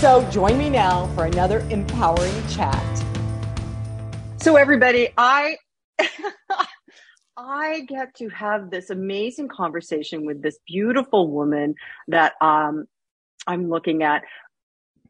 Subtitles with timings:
[0.00, 3.04] So join me now for another empowering chat.
[4.38, 5.58] So everybody, I
[7.36, 11.74] I get to have this amazing conversation with this beautiful woman
[12.08, 12.86] that um,
[13.46, 14.22] I'm looking at,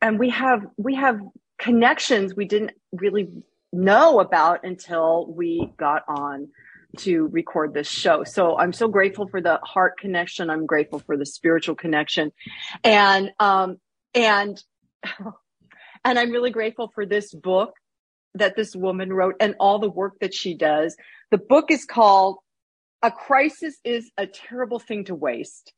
[0.02, 1.20] and we have we have
[1.56, 3.28] connections we didn't really
[3.72, 6.48] know about until we got on
[6.96, 8.24] to record this show.
[8.24, 10.50] So I'm so grateful for the heart connection.
[10.50, 12.32] I'm grateful for the spiritual connection,
[12.82, 13.76] and um,
[14.16, 14.60] and
[16.04, 17.74] and I'm really grateful for this book
[18.34, 20.96] that this woman wrote and all the work that she does.
[21.30, 22.38] The book is called
[23.02, 25.72] A Crisis is a Terrible Thing to Waste.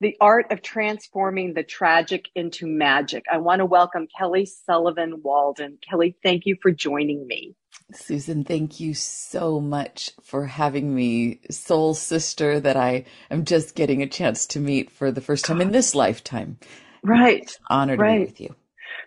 [0.00, 3.24] The Art of Transforming the Tragic into Magic.
[3.32, 5.78] I want to welcome Kelly Sullivan Walden.
[5.88, 7.56] Kelly, thank you for joining me.
[7.92, 14.02] Susan, thank you so much for having me, soul sister that I am just getting
[14.02, 16.58] a chance to meet for the first time in this lifetime.
[17.02, 17.50] Right.
[17.70, 18.12] Honored right.
[18.12, 18.54] to be with you.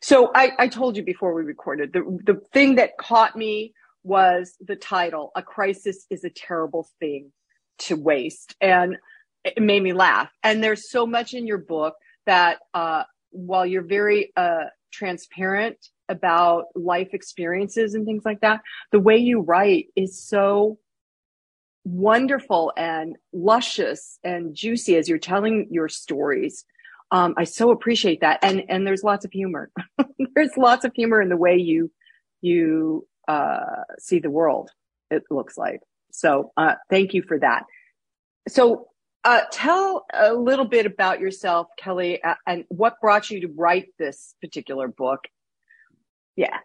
[0.02, 4.56] So I, I told you before we recorded, the, the thing that caught me was
[4.59, 7.31] the title, A Crisis is a Terrible Thing
[7.80, 8.56] to Waste.
[8.61, 8.97] And
[9.44, 10.30] it made me laugh.
[10.44, 16.66] And there's so much in your book that, uh, while you're very, uh, transparent about
[16.75, 20.80] life experiences and things like that, the way you write is so
[21.86, 26.66] wonderful and luscious and juicy as you're telling your stories
[27.11, 28.39] um, I so appreciate that.
[28.41, 29.71] And, and there's lots of humor.
[30.35, 31.91] there's lots of humor in the way you,
[32.41, 34.69] you, uh, see the world.
[35.11, 35.81] It looks like.
[36.11, 37.66] So, uh, thank you for that.
[38.47, 38.88] So,
[39.23, 44.34] uh, tell a little bit about yourself, Kelly, and what brought you to write this
[44.39, 45.25] particular book.
[46.35, 46.57] Yeah.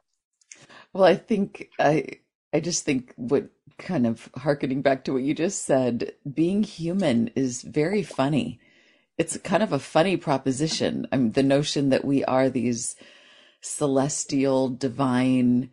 [0.92, 2.20] Well, I think I,
[2.52, 3.48] I just think what
[3.78, 8.60] kind of harkening back to what you just said, being human is very funny
[9.16, 11.06] it's kind of a funny proposition.
[11.12, 12.96] I mean, the notion that we are these
[13.60, 15.70] celestial, divine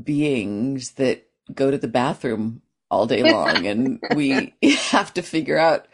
[0.00, 4.54] beings that go to the bathroom all day long and we
[4.90, 5.86] have to figure out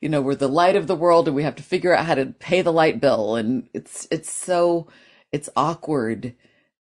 [0.00, 2.14] you know we're the light of the world and we have to figure out how
[2.14, 4.88] to pay the light bill and it's it's so
[5.32, 6.34] it's awkward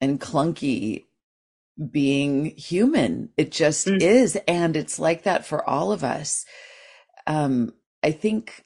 [0.00, 1.06] and clunky
[1.90, 4.00] being human it just mm.
[4.00, 6.44] is and it's like that for all of us
[7.26, 8.64] um i think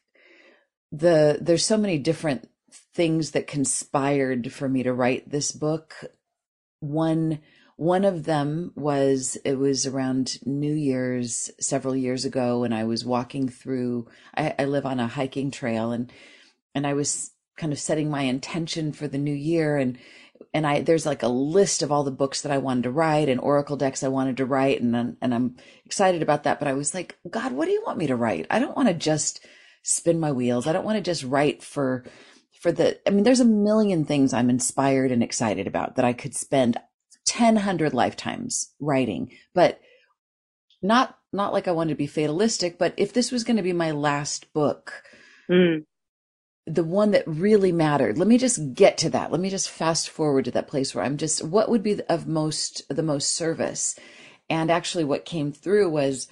[0.92, 2.48] the there's so many different
[2.94, 5.94] things that conspired for me to write this book.
[6.80, 7.40] One
[7.76, 13.04] one of them was it was around New Year's several years ago, and I was
[13.04, 14.06] walking through.
[14.36, 16.12] I, I live on a hiking trail, and
[16.74, 19.98] and I was kind of setting my intention for the new year, and
[20.52, 23.30] and I there's like a list of all the books that I wanted to write
[23.30, 26.58] and oracle decks I wanted to write, and and I'm excited about that.
[26.58, 28.46] But I was like, God, what do you want me to write?
[28.50, 29.40] I don't want to just
[29.82, 30.66] spin my wheels.
[30.66, 32.04] I don't want to just write for
[32.60, 36.12] for the I mean there's a million things I'm inspired and excited about that I
[36.12, 36.78] could spend
[37.26, 39.80] 10 hundred lifetimes writing, but
[40.82, 43.72] not not like I wanted to be fatalistic, but if this was going to be
[43.72, 45.02] my last book,
[45.50, 45.84] mm.
[46.66, 49.32] the one that really mattered, let me just get to that.
[49.32, 52.26] Let me just fast forward to that place where I'm just what would be of
[52.26, 53.98] most the most service.
[54.50, 56.28] And actually what came through was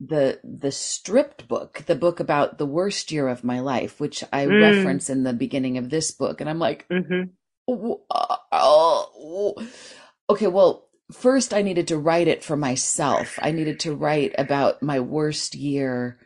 [0.00, 4.46] the the stripped book, the book about the worst year of my life, which I
[4.46, 4.60] mm.
[4.60, 7.30] reference in the beginning of this book, and I'm like, mm-hmm.
[7.68, 8.02] oh,
[8.52, 9.66] oh,
[10.30, 13.38] okay, well, first I needed to write it for myself.
[13.42, 16.18] I needed to write about my worst year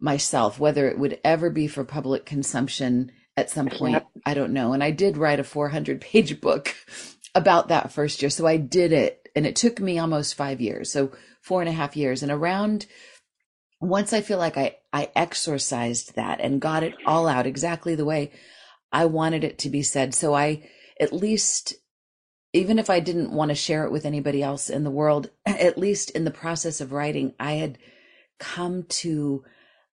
[0.00, 4.72] myself, whether it would ever be for public consumption at some point, I don't know.
[4.72, 6.74] And I did write a 400 page book
[7.34, 10.92] about that first year, so I did it, and it took me almost five years,
[10.92, 12.86] so four and a half years, and around
[13.82, 18.04] once I feel like I, I exorcised that and got it all out exactly the
[18.04, 18.30] way
[18.92, 20.14] I wanted it to be said.
[20.14, 20.68] So I,
[21.00, 21.74] at least,
[22.52, 25.76] even if I didn't want to share it with anybody else in the world, at
[25.76, 27.78] least in the process of writing, I had
[28.38, 29.44] come to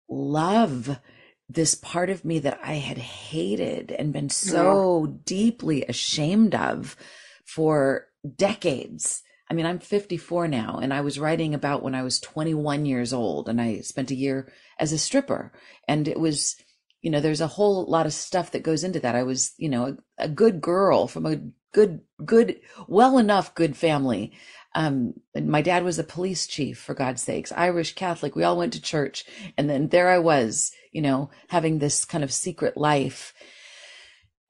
[0.07, 1.00] love
[1.47, 5.13] this part of me that I had hated and been so yeah.
[5.25, 6.95] deeply ashamed of
[7.44, 9.24] for decades.
[9.50, 13.13] I mean, I'm 54 now and I was writing about when I was 21 years
[13.13, 15.51] old and I spent a year as a stripper
[15.88, 16.56] and it was
[17.01, 19.16] you know, there's a whole lot of stuff that goes into that.
[19.16, 21.40] I was, you know, a, a good girl from a
[21.72, 24.34] good, good, well enough good family.
[24.75, 28.36] Um, and my dad was a police chief, for God's sakes, Irish Catholic.
[28.36, 29.25] We all went to church.
[29.57, 33.34] And then there I was, you know, having this kind of secret life.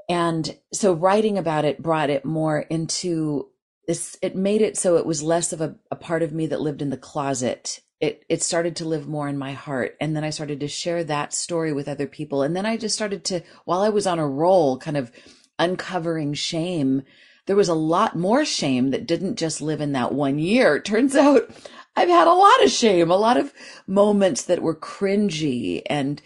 [0.09, 3.49] And so writing about it brought it more into
[3.89, 6.61] this, it made it so it was less of a, a part of me that
[6.61, 7.81] lived in the closet.
[7.99, 9.97] It it started to live more in my heart.
[9.99, 12.43] And then i started to share that story with other people.
[12.43, 15.11] And then i just started to while i was on a roll kind of
[15.57, 17.01] uncovering shame
[17.47, 20.75] there was a lot more shame that didn't just live in that one year.
[20.75, 21.49] It turns out
[21.95, 23.51] i've had a lot of shame a lot of
[23.87, 26.21] moments that were cringy and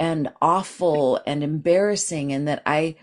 [0.00, 2.96] and awful and embarrassing and that i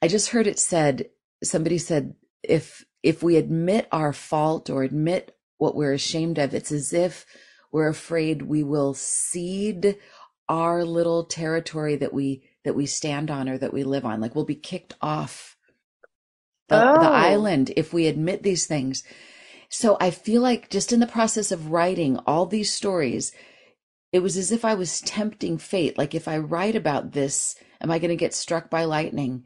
[0.00, 1.10] i just heard it said
[1.42, 6.72] somebody said if if we admit our fault or admit what we're ashamed of it's
[6.72, 7.26] as if
[7.70, 9.96] we're afraid we will cede
[10.48, 14.20] our little territory that we that we stand on or that we live on.
[14.20, 15.56] Like we'll be kicked off
[16.68, 17.00] the, oh.
[17.00, 19.04] the island if we admit these things.
[19.68, 23.32] So I feel like just in the process of writing all these stories,
[24.12, 25.98] it was as if I was tempting fate.
[25.98, 29.44] Like if I write about this, am I going to get struck by lightning?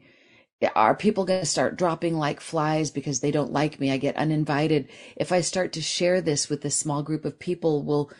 [0.75, 3.91] Are people going to start dropping like flies because they don't like me?
[3.91, 4.89] I get uninvited.
[5.15, 8.11] If I start to share this with a small group of people, will,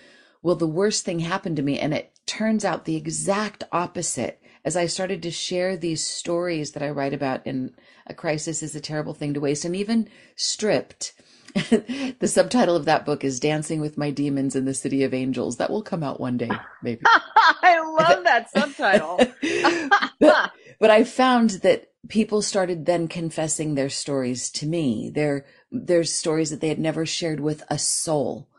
[0.42, 1.80] will the worst thing happen to me?
[1.80, 4.42] And it turns out the exact opposite.
[4.64, 7.74] As I started to share these stories that I write about in
[8.08, 11.14] A Crisis is a Terrible Thing to Waste, and even stripped,
[11.56, 15.58] the subtitle of that book is Dancing with My Demons in the City of Angels.
[15.58, 16.52] That will come out one day,
[16.84, 17.02] maybe.
[17.06, 19.20] I love that subtitle.
[20.20, 25.10] but, but I found that people started then confessing their stories to me.
[25.10, 28.50] Their, their stories that they had never shared with a soul.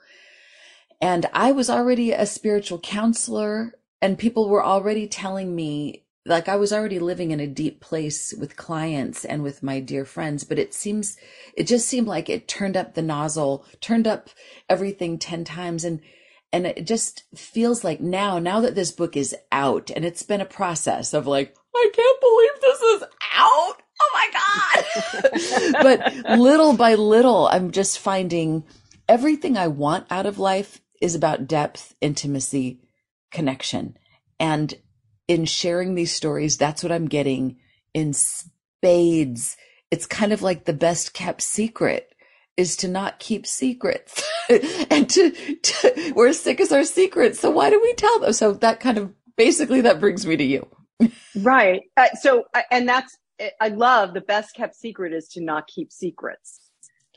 [1.01, 6.57] And I was already a spiritual counselor and people were already telling me, like I
[6.57, 10.59] was already living in a deep place with clients and with my dear friends, but
[10.59, 11.17] it seems,
[11.57, 14.31] it just seemed like it turned up the nozzle, turned up
[14.69, 15.85] everything 10 times.
[15.85, 16.01] And,
[16.53, 20.41] and it just feels like now, now that this book is out and it's been
[20.41, 23.03] a process of like, I can't believe this is
[23.35, 23.83] out.
[24.03, 25.83] Oh my God.
[26.25, 28.65] but little by little, I'm just finding
[29.09, 32.81] everything I want out of life is about depth, intimacy,
[33.31, 33.97] connection.
[34.39, 34.75] And
[35.29, 37.59] in sharing these stories, that's what I'm getting
[37.95, 39.57] in spades.
[39.91, 42.13] It's kind of like the best kept secret
[42.57, 44.23] is to not keep secrets
[44.91, 47.41] and to, to, we're as sick as our secrets.
[47.41, 48.33] So why do we tell them?
[48.33, 50.69] So that kind of basically that brings me to you.
[51.37, 51.83] Right.
[51.97, 53.17] Uh, so, uh, and that's,
[53.61, 56.61] I love the best kept secret is to not keep secrets.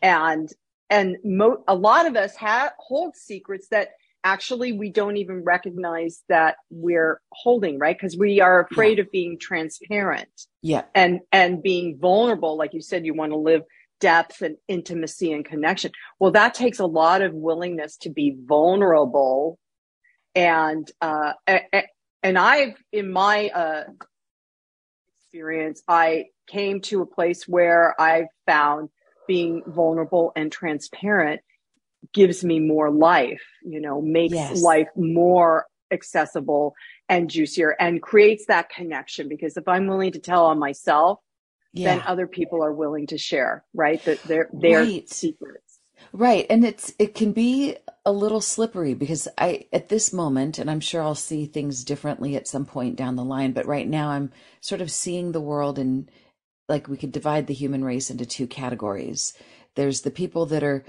[0.01, 0.49] And,
[0.89, 3.89] and mo- a lot of us have, hold secrets that
[4.23, 7.97] actually we don't even recognize that we're holding, right?
[7.97, 9.03] Because we are afraid yeah.
[9.03, 10.29] of being transparent.
[10.61, 10.83] Yeah.
[10.95, 12.57] And, and being vulnerable.
[12.57, 13.63] Like you said, you want to live
[13.99, 15.91] depth and intimacy and connection.
[16.19, 19.59] Well, that takes a lot of willingness to be vulnerable.
[20.35, 21.33] And, uh,
[22.23, 23.83] and I've, in my, uh,
[25.33, 28.89] experience, I came to a place where I found
[29.27, 31.41] being vulnerable and transparent
[32.13, 34.61] gives me more life, you know, makes yes.
[34.61, 36.75] life more accessible
[37.09, 39.29] and juicier and creates that connection.
[39.29, 41.19] Because if I'm willing to tell on myself,
[41.73, 41.95] yeah.
[41.95, 44.03] then other people are willing to share, right?
[44.05, 45.09] That their their right.
[45.09, 45.62] secrets.
[46.13, 46.45] Right.
[46.49, 50.79] And it's it can be a little slippery because I at this moment and I'm
[50.79, 54.31] sure I'll see things differently at some point down the line, but right now I'm
[54.61, 56.09] sort of seeing the world and
[56.69, 59.33] like we could divide the human race into two categories.
[59.75, 60.85] There's the people that are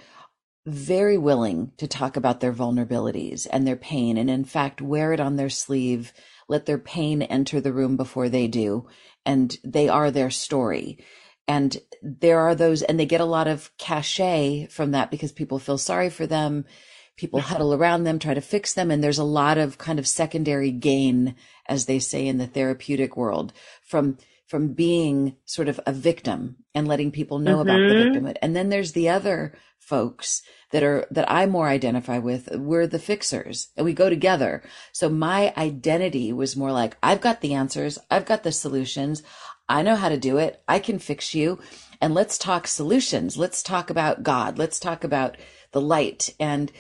[0.67, 5.21] very willing to talk about their vulnerabilities and their pain and in fact wear it
[5.21, 6.13] on their sleeve
[6.49, 8.87] let their pain enter the room before they do
[9.27, 10.99] and they are their story
[11.47, 15.59] and there are those and they get a lot of cachet from that because people
[15.59, 16.65] feel sorry for them
[17.17, 20.09] people huddle around them try to fix them and there's a lot of kind of
[20.09, 21.35] secondary gain
[21.67, 26.87] as they say in the therapeutic world from from being sort of a victim and
[26.87, 27.69] letting people know mm-hmm.
[27.69, 28.27] about the mm-hmm.
[28.27, 32.49] victimhood and then there's the other folks that are that I more identify with.
[32.53, 34.63] We're the fixers and we go together.
[34.93, 39.23] So my identity was more like I've got the answers, I've got the solutions.
[39.69, 40.63] I know how to do it.
[40.69, 41.59] I can fix you.
[42.01, 43.37] And let's talk solutions.
[43.37, 44.59] Let's talk about God.
[44.59, 45.37] Let's talk about
[45.73, 46.71] the light and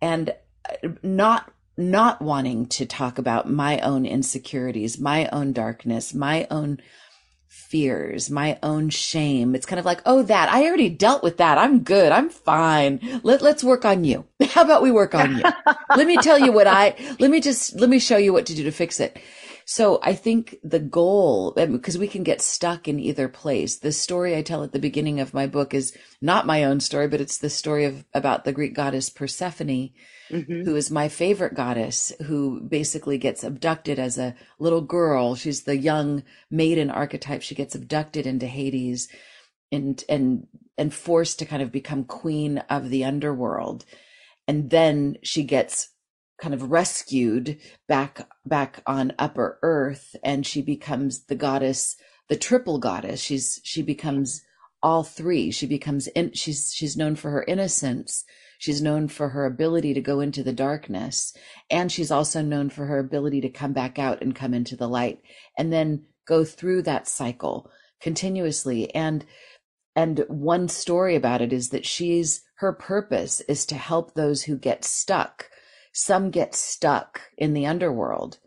[0.00, 0.34] and
[0.68, 6.78] uh, not not wanting to talk about my own insecurities, my own darkness, my own
[7.48, 9.54] fears, my own shame.
[9.54, 11.58] It's kind of like, oh, that I already dealt with that.
[11.58, 12.12] I'm good.
[12.12, 13.00] I'm fine.
[13.24, 14.24] Let, let's work on you.
[14.50, 15.42] How about we work on you?
[15.96, 18.54] let me tell you what I, let me just, let me show you what to
[18.54, 19.18] do to fix it.
[19.66, 23.78] So I think the goal, because we can get stuck in either place.
[23.78, 27.08] The story I tell at the beginning of my book is not my own story,
[27.08, 29.90] but it's the story of about the Greek goddess Persephone,
[30.30, 30.64] mm-hmm.
[30.64, 35.34] who is my favorite goddess, who basically gets abducted as a little girl.
[35.34, 37.40] She's the young maiden archetype.
[37.40, 39.08] She gets abducted into Hades
[39.72, 43.86] and and and forced to kind of become queen of the underworld.
[44.46, 45.88] And then she gets
[46.40, 51.96] kind of rescued back back on upper earth and she becomes the goddess
[52.28, 53.20] the triple goddess.
[53.20, 54.42] She's she becomes
[54.82, 55.50] all three.
[55.50, 58.24] She becomes in she's she's known for her innocence.
[58.58, 61.34] She's known for her ability to go into the darkness.
[61.70, 64.88] And she's also known for her ability to come back out and come into the
[64.88, 65.20] light
[65.58, 68.94] and then go through that cycle continuously.
[68.94, 69.24] And
[69.96, 74.56] and one story about it is that she's her purpose is to help those who
[74.56, 75.50] get stuck
[75.94, 78.38] some get stuck in the underworld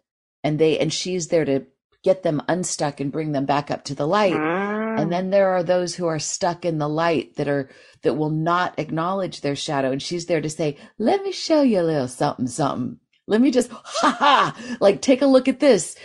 [0.44, 1.66] and they and she's there to
[2.04, 4.34] get them unstuck and bring them back up to the light.
[4.34, 5.06] And ah.
[5.06, 7.70] then there are those who are stuck in the light that are
[8.04, 9.92] that will not acknowledge their shadow.
[9.92, 13.00] And she's there to say let me show you a little something something.
[13.28, 15.96] Let me just ha ha like take a look at this.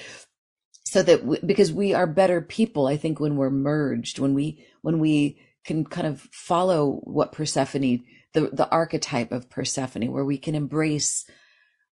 [0.84, 4.62] So that we, because we are better people i think when we're merged when we
[4.82, 10.38] when we can kind of follow what persephone the, the archetype of Persephone, where we
[10.38, 11.24] can embrace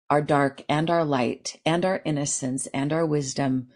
[0.09, 3.69] our dark and our light and our innocence and our wisdom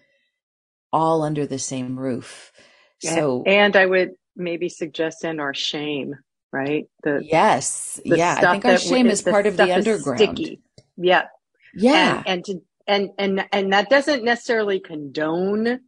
[0.93, 2.51] all under the same roof.
[2.99, 6.15] So, and I would maybe suggest in our shame,
[6.51, 6.85] right?
[7.03, 8.35] The yes, the yeah.
[8.37, 10.19] I think our shame is part of the underground.
[10.19, 10.61] Sticky.
[10.97, 11.23] Yeah,
[11.73, 15.79] yeah, and, and to and and and that doesn't necessarily condone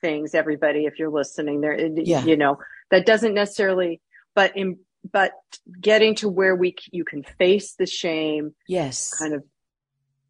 [0.00, 0.34] things.
[0.34, 2.24] Everybody, if you're listening, there, yeah.
[2.24, 2.58] you know,
[2.90, 4.00] that doesn't necessarily,
[4.34, 4.78] but in
[5.10, 5.32] but
[5.80, 9.12] getting to where we you can face the shame yes.
[9.18, 9.44] kind of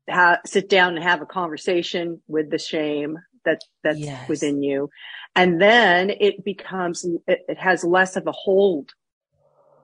[0.08, 4.28] ha- sit down and have a conversation with the shame that that's yes.
[4.28, 4.90] within you.
[5.34, 8.92] And then it becomes it, it, has less of a hold.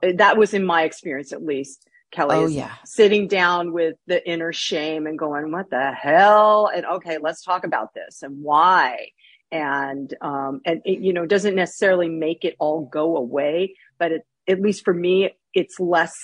[0.02, 2.73] That was in my experience at least kelly oh yeah.
[2.87, 6.71] sitting down with the inner shame and going what the hell?
[6.75, 9.09] And okay let's talk about this and why?
[9.50, 14.23] And um and it, you know doesn't necessarily make it all go away but it
[14.49, 16.14] at least for me, it's less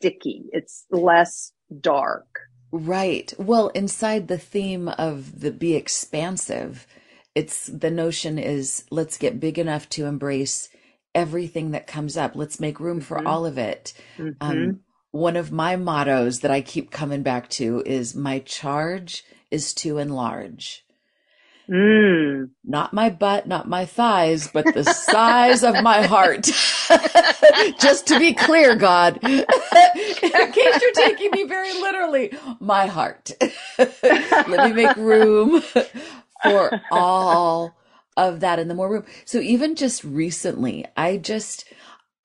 [0.00, 0.44] sticky.
[0.52, 2.26] It's less dark.
[2.70, 3.32] Right.
[3.38, 6.86] Well, inside the theme of the be expansive,
[7.34, 10.68] it's the notion is let's get big enough to embrace
[11.14, 12.34] everything that comes up.
[12.34, 13.26] Let's make room for mm-hmm.
[13.26, 13.92] all of it.
[14.16, 14.30] Mm-hmm.
[14.40, 19.74] Um, one of my mottos that I keep coming back to is my charge is
[19.74, 20.84] to enlarge.
[21.68, 22.50] Mm.
[22.64, 26.44] Not my butt, not my thighs, but the size of my heart.
[27.80, 33.30] Just to be clear, God, in case you're taking me very literally, my heart.
[33.78, 35.62] Let me make room
[36.42, 37.76] for all
[38.16, 39.04] of that in the more room.
[39.24, 41.64] So even just recently, I just,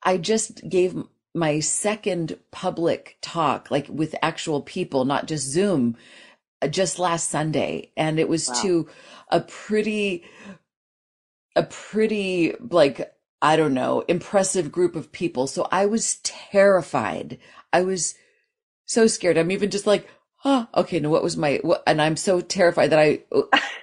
[0.03, 0.95] I just gave
[1.33, 5.95] my second public talk, like with actual people, not just Zoom,
[6.69, 7.91] just last Sunday.
[7.95, 8.61] And it was wow.
[8.61, 8.89] to
[9.29, 10.23] a pretty,
[11.55, 15.47] a pretty like, I don't know, impressive group of people.
[15.47, 17.37] So I was terrified.
[17.71, 18.15] I was
[18.85, 19.37] so scared.
[19.37, 20.07] I'm even just like,
[20.47, 20.99] oh, okay.
[20.99, 23.21] No, what was my, what, and I'm so terrified that I,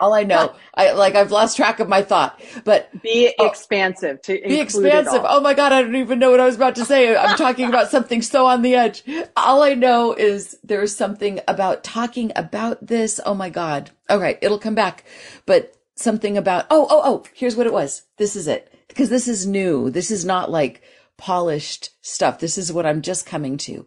[0.00, 4.23] all I know, I like, I've lost track of my thought, but be oh, expansive
[4.23, 5.23] to be expansive.
[5.25, 5.73] Oh my God.
[5.73, 7.14] I don't even know what I was about to say.
[7.14, 9.04] I'm talking about something so on the edge.
[9.37, 13.21] All I know is there's something about talking about this.
[13.25, 13.90] Oh my God.
[14.09, 14.38] All right.
[14.40, 15.04] It'll come back,
[15.47, 18.02] but something about, oh, oh, oh, here's what it was.
[18.16, 18.73] This is it.
[18.88, 19.90] Because this is new.
[19.90, 20.83] This is not like
[21.16, 22.38] polished stuff.
[22.38, 23.87] This is what I'm just coming to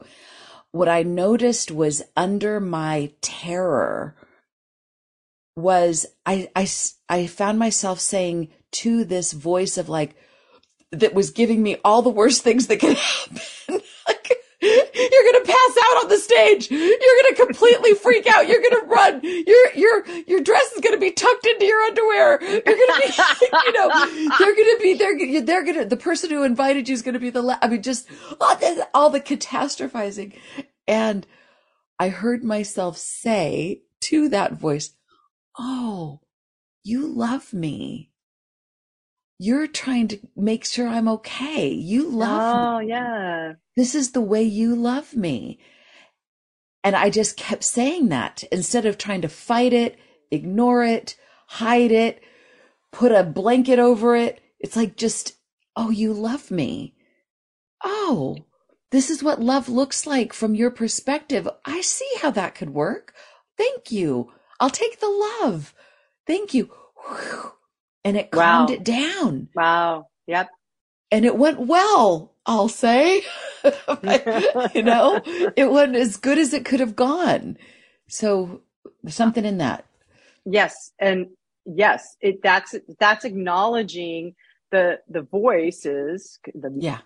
[0.77, 4.15] what I noticed was under my terror
[5.55, 6.67] was I, I,
[7.10, 10.15] I found myself saying to this voice of like,
[10.91, 12.98] that was giving me all the worst things that could
[13.67, 13.81] happen.
[14.98, 16.70] You're to pass out on the stage.
[16.72, 18.48] You're to completely freak out.
[18.48, 19.22] You're to run.
[19.24, 22.42] Your, your, your dress is to be tucked into your underwear.
[22.42, 23.89] You're to be, you know,
[24.39, 27.42] they're to be, they're, they're to, the person who invited you is to be the,
[27.42, 28.08] la- I mean, just
[28.42, 30.38] all the, all the catastrophizing.
[30.88, 31.27] And
[32.00, 34.92] I heard myself say to that voice,
[35.60, 36.22] Oh,
[36.84, 38.12] you love me.
[39.39, 41.70] You're trying to make sure I'm okay.
[41.70, 42.86] You love oh, me.
[42.86, 43.53] Oh, yeah.
[43.75, 45.60] This is the way you love me.
[46.84, 50.00] And I just kept saying that instead of trying to fight it,
[50.32, 51.15] ignore it,
[51.48, 52.22] hide it,
[52.91, 54.41] put a blanket over it.
[54.60, 55.34] It's like just,
[55.75, 56.96] oh, you love me.
[57.84, 58.38] Oh,
[58.91, 61.48] this is what love looks like from your perspective.
[61.65, 63.13] I see how that could work.
[63.58, 64.32] Thank you.
[64.60, 65.10] I'll take the
[65.41, 65.75] love.
[66.25, 66.72] thank you.
[68.08, 68.74] And it calmed Wow.
[68.76, 69.50] it down.
[69.54, 70.08] Wow.
[70.28, 70.50] Yep.
[71.12, 73.22] And it went well, I'll say.
[74.74, 75.22] you know,
[75.56, 77.58] it went as good as it could have gone.
[78.08, 78.62] So
[79.08, 79.86] something in that.
[80.46, 81.28] Yes, and
[81.66, 84.36] yes, it that's that's acknowledging
[84.72, 86.40] the the voices.
[86.56, 87.00] The, Yeah.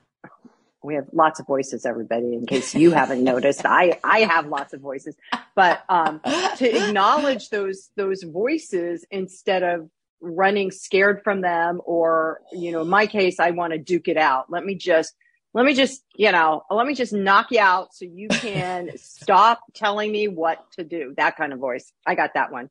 [0.84, 2.34] we have lots of voices, everybody.
[2.34, 5.16] In case you haven't noticed, I I have lots of voices,
[5.56, 6.22] but um,
[6.58, 9.90] to acknowledge those those voices instead of
[10.22, 14.18] running scared from them, or you know, in my case, I want to duke it
[14.18, 14.50] out.
[14.50, 15.14] Let me just
[15.54, 19.62] let me just you know let me just knock you out so you can stop
[19.74, 21.14] telling me what to do.
[21.18, 21.92] That kind of voice.
[22.06, 22.70] I got that one.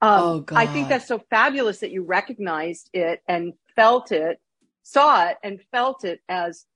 [0.00, 4.38] Um, Oh, I think that's so fabulous that you recognized it and felt it,
[4.82, 6.66] saw it and felt it as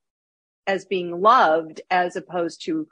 [0.65, 2.87] as being loved as opposed to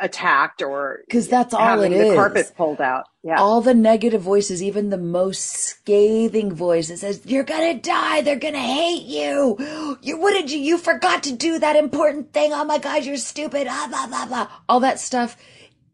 [0.00, 2.14] attacked or Because that's all it the is.
[2.14, 3.04] carpet pulled out.
[3.22, 3.38] Yeah.
[3.40, 8.38] all the negative voices, even the most scathing voice that says, you're gonna die, they're
[8.38, 9.98] gonna hate you.
[10.02, 12.52] You, what did you, you forgot to do that important thing.
[12.52, 13.66] Oh my God, you're stupid.
[13.70, 14.48] Ah, blah, blah, blah.
[14.68, 15.36] All that stuff.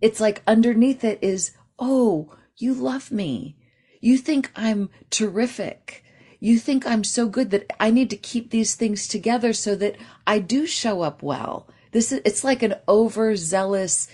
[0.01, 3.57] It's like underneath it is, oh, you love me.
[4.01, 6.05] You think I'm terrific.
[6.39, 9.97] You think I'm so good that I need to keep these things together so that
[10.27, 11.67] I do show up well.
[11.97, 14.09] This is, it's like an overzealous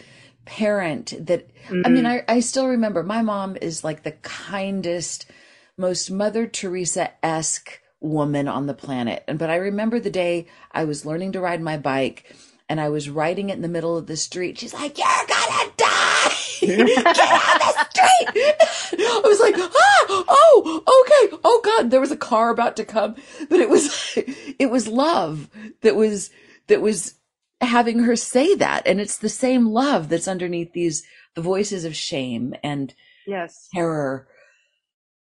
[0.44, 5.28] parent that, I mean, I, I still remember my mom is like the kindest,
[5.76, 9.24] most Mother Teresa esque woman on the planet.
[9.26, 12.32] And, but I remember the day I was learning to ride my bike
[12.68, 14.60] and I was riding it in the middle of the street.
[14.60, 16.34] She's like, You're gonna die!
[16.60, 18.54] Get out of the street!
[19.00, 21.36] I was like, ah, oh, okay.
[21.42, 23.16] Oh God, there was a car about to come,
[23.50, 24.12] but it was,
[24.60, 26.30] it was love that was,
[26.68, 27.16] that was
[27.62, 28.86] having her say that.
[28.86, 31.04] And it's the same love that's underneath these,
[31.34, 32.94] the voices of shame and
[33.26, 33.68] yes.
[33.72, 34.28] terror.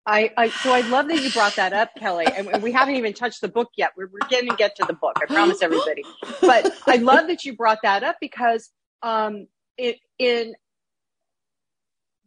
[0.06, 2.26] I, I so I love that you brought that up, Kelly.
[2.26, 3.92] And we haven't even touched the book yet.
[3.96, 5.14] We're, we're getting to get to the book.
[5.22, 6.04] I promise everybody.
[6.42, 8.70] But I love that you brought that up because
[9.02, 10.56] um, it in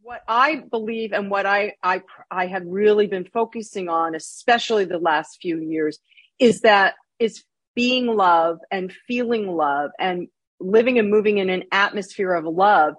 [0.03, 4.99] what I believe and what I, I I have really been focusing on, especially the
[4.99, 5.99] last few years,
[6.39, 7.45] is that is
[7.77, 10.27] being love and feeling love and
[10.59, 12.95] living and moving in an atmosphere of love.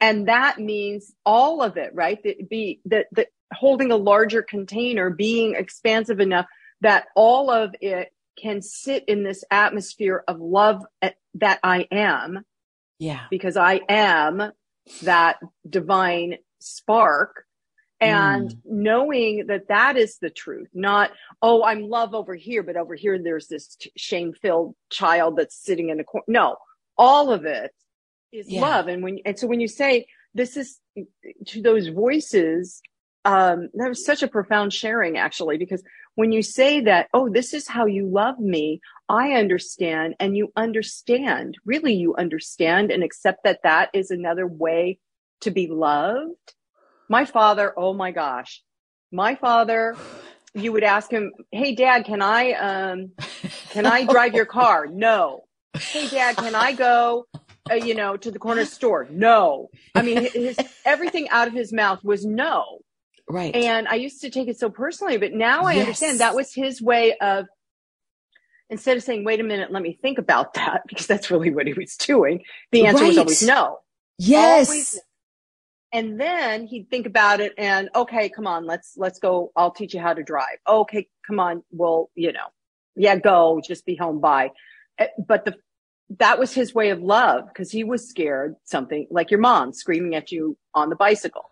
[0.00, 2.18] And that means all of it, right?
[2.24, 6.46] That be that that holding a larger container, being expansive enough
[6.82, 12.44] that all of it can sit in this atmosphere of love eh, that I am,
[12.98, 13.20] Yeah.
[13.30, 14.52] because I am
[15.02, 17.46] that divine spark.
[18.00, 18.56] And Mm.
[18.64, 23.18] knowing that that is the truth, not, oh, I'm love over here, but over here
[23.18, 26.24] there's this shame filled child that's sitting in the corner.
[26.28, 26.56] No,
[26.98, 27.72] all of it
[28.32, 28.60] is Yeah.
[28.60, 28.88] love.
[28.88, 30.80] And when, and so when you say this is
[31.46, 32.82] to those voices,
[33.24, 35.82] um, that was such a profound sharing actually, because
[36.16, 40.52] when you say that, oh, this is how you love me, I understand and you
[40.56, 44.98] understand, really you understand and accept that that is another way
[45.40, 46.54] to be loved.
[47.08, 48.62] My father, oh my gosh,
[49.12, 49.96] my father,
[50.54, 53.10] you would ask him, Hey dad, can I, um,
[53.70, 54.86] can I drive your car?
[54.86, 55.44] No.
[55.74, 57.26] Hey dad, can I go,
[57.70, 59.06] uh, you know, to the corner store?
[59.10, 59.70] No.
[59.94, 62.80] I mean, his, everything out of his mouth was no.
[63.28, 63.54] Right.
[63.54, 65.80] And I used to take it so personally, but now I Yes.
[65.86, 67.46] understand that was his way of
[68.70, 71.66] instead of saying, wait a minute, let me think about that, because that's really what
[71.66, 72.42] he was doing.
[72.72, 73.78] The answer was always no.
[74.18, 74.68] yes.
[74.68, 75.00] Always.
[75.94, 79.52] And then he'd think about it and okay, come on, let's let's go.
[79.54, 80.58] I'll teach you how to drive.
[80.68, 81.62] Okay, come on.
[81.70, 82.48] Well, you know,
[82.96, 83.62] yeah, go.
[83.64, 84.50] Just be home by.
[84.98, 85.54] Eh, But the
[86.18, 90.16] that was his way of love because he was scared something like your mom screaming
[90.16, 91.44] at you on the bicycle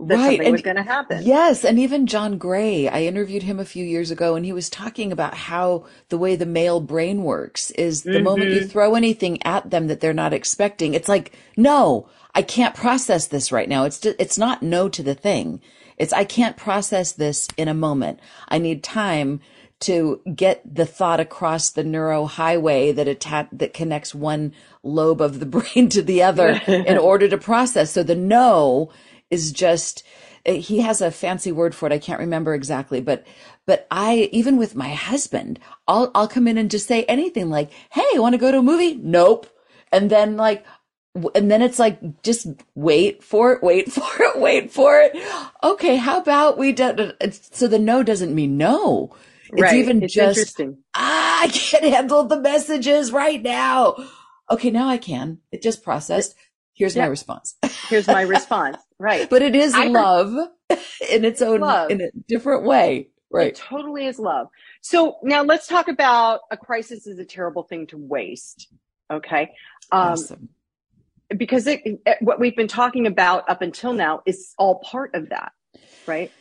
[0.00, 0.24] that right.
[0.24, 1.22] something And was going to happen.
[1.24, 4.70] Yes, and even John Gray, I interviewed him a few years ago and he was
[4.70, 8.70] talking about how the way the male brain works is the moment you Mhm.
[8.70, 13.50] throw anything at them that they're not expecting, it's like, no, I can't process this
[13.50, 13.84] right now.
[13.84, 15.60] It's it's not no to the thing.
[15.96, 18.20] It's I can't process this in a moment.
[18.48, 19.40] I need time
[19.80, 24.52] to get the thought across the neuro highway that atta- that connects one
[24.84, 27.90] lobe of the brain to the other in order to process.
[27.90, 28.90] So the no
[29.30, 30.02] is just
[30.46, 31.92] uh, he has a fancy word for it.
[31.92, 33.26] I can't remember exactly, but
[33.66, 37.70] but I even with my husband, I'll I'll come in and just say anything like,
[37.90, 39.46] "Hey, want to go to a movie?" Nope.
[39.92, 40.64] And then like
[41.34, 45.16] and then it's like just wait for it, wait for it, wait for it.
[45.62, 46.84] Okay, how about we do
[47.20, 49.14] it's- so the no doesn't mean no.
[49.50, 49.76] It's right.
[49.76, 50.78] even it's just interesting.
[50.94, 53.96] ah, I can't handle the messages right now.
[54.50, 55.38] Okay, now I can.
[55.52, 56.34] It just processed.
[56.74, 57.56] Here's my response.
[57.88, 58.76] Here's my response.
[58.98, 59.28] Right.
[59.30, 60.32] But it is I- love
[61.10, 61.90] in its own Love.
[61.90, 63.08] in a different way.
[63.30, 63.48] Right.
[63.48, 64.48] It totally is love.
[64.80, 68.68] So now let's talk about a crisis is a terrible thing to waste.
[69.10, 69.50] Okay.
[69.92, 70.48] Um, awesome.
[71.36, 75.52] because it- what we've been talking about up until now is all part of that,
[76.06, 76.32] right?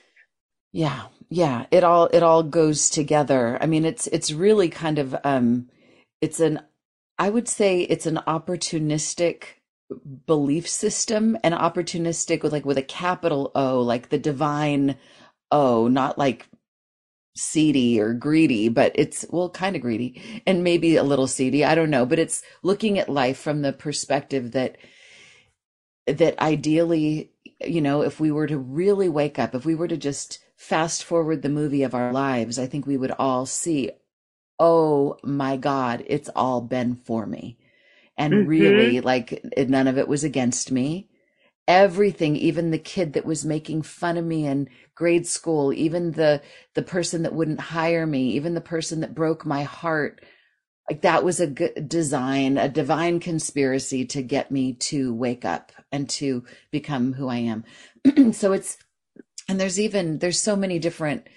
[0.72, 1.66] Yeah, yeah.
[1.72, 3.58] It all it all goes together.
[3.62, 5.68] I mean, it's it's really kind of um
[6.22, 6.62] it's an
[7.20, 9.44] I would say it's an opportunistic
[10.26, 14.98] belief system and opportunistic with like with a capital O, like the divine
[15.52, 16.48] O, not like
[17.36, 21.64] seedy or greedy, but it's well kind of greedy and maybe a little seedy.
[21.64, 24.78] I don't know, but it's looking at life from the perspective that
[26.08, 27.32] that ideally,
[27.66, 31.04] you know, if we were to really wake up, if we were to just fast
[31.04, 33.92] forward the movie of our lives, I think we would all see,
[34.58, 37.58] oh my God, it's all been for me.
[38.18, 38.48] And Mhm.
[38.48, 41.10] really, like, none of it was against me.
[41.68, 46.42] Everything, even the kid that was making fun of me in grade school, even the,
[46.76, 50.24] the person that wouldn't hire me, even the person that broke my heart,
[50.90, 55.72] like that was a good design, a divine conspiracy to get me to wake up
[55.92, 57.66] and to become who I am.
[58.34, 58.78] so it's,
[59.50, 61.28] and there's even, there's so many different,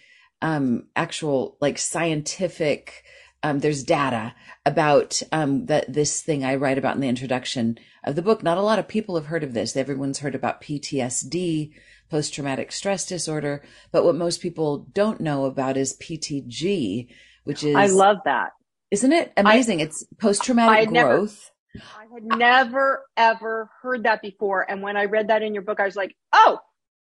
[0.42, 3.04] um, actual like scientific,
[3.42, 4.34] um, there's data
[4.66, 8.42] about, um, that this thing I write about in the introduction of the book.
[8.42, 9.76] Not a lot of people have heard of this.
[9.76, 11.72] Everyone's heard about PTSD,
[12.10, 13.62] post traumatic stress disorder.
[13.92, 17.08] But what most people don't know about is PTG,
[17.44, 18.50] which is I love that.
[18.90, 19.80] isn't it amazing?
[19.80, 21.50] it's post traumatic had never- growth.
[21.76, 24.68] I had never ever heard that before.
[24.68, 26.58] And when I read that in your book, I was like, oh,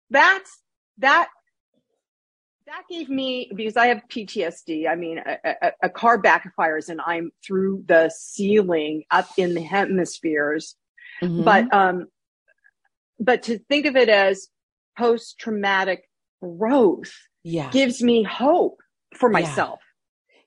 [0.10, 0.62] that's
[1.00, 1.28] that.
[2.65, 4.88] That gave me because I have PTSD.
[4.88, 9.62] I mean, a, a, a car backfires and I'm through the ceiling up in the
[9.62, 10.76] hemispheres.
[11.21, 11.43] Mhm.
[11.43, 12.08] But um,
[13.19, 14.47] but to think of it as
[14.97, 16.10] post traumatic
[16.41, 18.80] growth yeah, gives me hope
[19.15, 19.80] for myself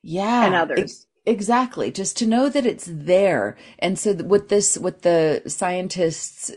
[0.02, 1.07] yeah, and ex- others.
[1.24, 1.90] exactly.
[1.90, 3.57] Just to know that it's there.
[3.79, 6.52] And so what this, what the scientists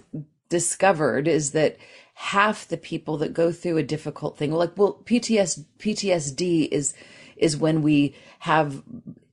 [0.50, 1.78] discovered is that
[2.20, 6.94] half the people that go through a difficult thing, like, well, PTS, PTSD is,
[7.38, 8.84] is when we have,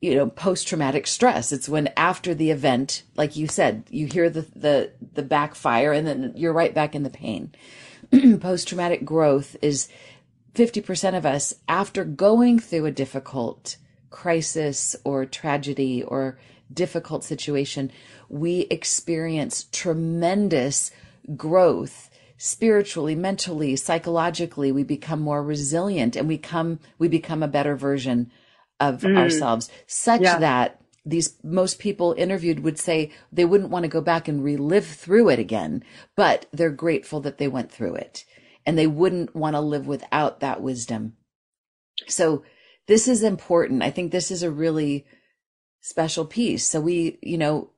[0.01, 1.51] you know, post traumatic stress.
[1.51, 6.07] It's when after the event, like you said, you hear the, the, the backfire and
[6.07, 7.53] then you're right back in the pain.
[8.41, 9.89] post traumatic growth is
[10.55, 13.79] 50% of us after going through a difficult
[14.11, 16.39] crisis or tragedy or
[16.73, 17.91] difficult situation,
[18.29, 20.93] we experience tremendous
[21.35, 22.06] growth
[22.39, 24.73] spiritually, mentally, psychologically.
[24.73, 28.31] We become more resilient and we come, we become a better version
[28.81, 29.17] of Mm.
[29.17, 30.39] ourselves such Yeah.
[30.39, 34.87] that these most people interviewed would say they wouldn't want to go back and relive
[34.87, 35.85] through it again,
[36.17, 38.25] but they're grateful that they went through it
[38.67, 41.17] and they wouldn't want to live without that wisdom.
[42.09, 42.43] So
[42.89, 43.83] this is important.
[43.83, 45.07] I think this is a really
[45.81, 46.67] special piece.
[46.67, 47.71] So we, you know,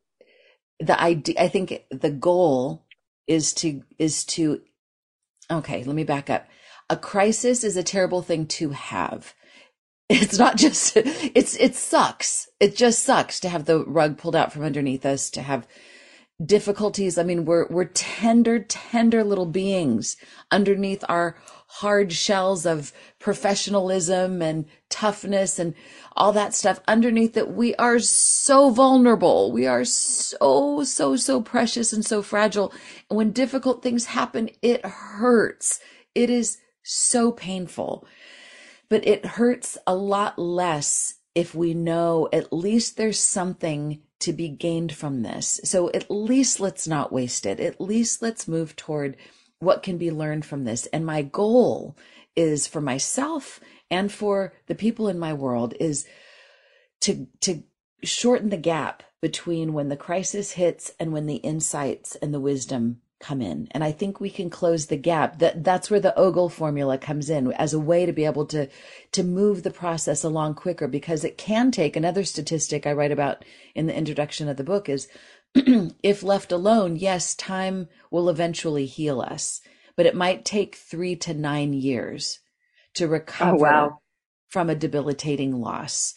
[0.81, 2.87] the idea, I think the goal
[3.29, 4.63] is to, is to,
[5.51, 6.49] okay, let me back up.
[6.91, 9.35] A crisis is a terrible thing to have.
[10.11, 12.49] It's not just, it's, it sucks.
[12.61, 15.69] It just sucks to have the rug pulled out from underneath us, to have
[16.45, 17.19] difficulties.
[17.19, 20.17] I mean, we're, we're tender, tender little beings
[20.51, 21.37] underneath our
[21.69, 25.75] hard shells of professionalism and toughness and
[26.17, 29.53] all that stuff underneath that we are so vulnerable.
[29.53, 32.73] We are so, so, so precious and so fragile.
[33.09, 35.79] And when difficult things happen, it hurts.
[36.15, 38.07] It is so painful,
[38.89, 44.49] but it hurts a lot less if we know at least there's something to be
[44.49, 45.61] gained from this.
[45.65, 47.61] So at least let's not waste it.
[47.61, 49.17] At least let's move toward
[49.61, 50.87] what can be learned from this.
[50.87, 51.97] And my goal
[52.37, 56.07] is for myself and for the people in my world is
[57.01, 57.63] to, to
[58.03, 63.01] shorten the gap between when the crisis hits and when the insights and the wisdom
[63.21, 63.67] come in.
[63.73, 65.39] And I think we can close the gap.
[65.41, 68.69] That that's where the Ogle formula comes in as a way to be able to
[69.13, 73.45] to move the process along quicker because it can take another statistic I write about
[73.75, 75.09] in the introduction of the book is
[76.03, 79.61] if left alone, yes, time will eventually heal us,
[79.97, 82.41] but it might take 3 to 9 years
[82.95, 83.99] to oh, recover wow.
[84.49, 86.15] from a debilitating loss.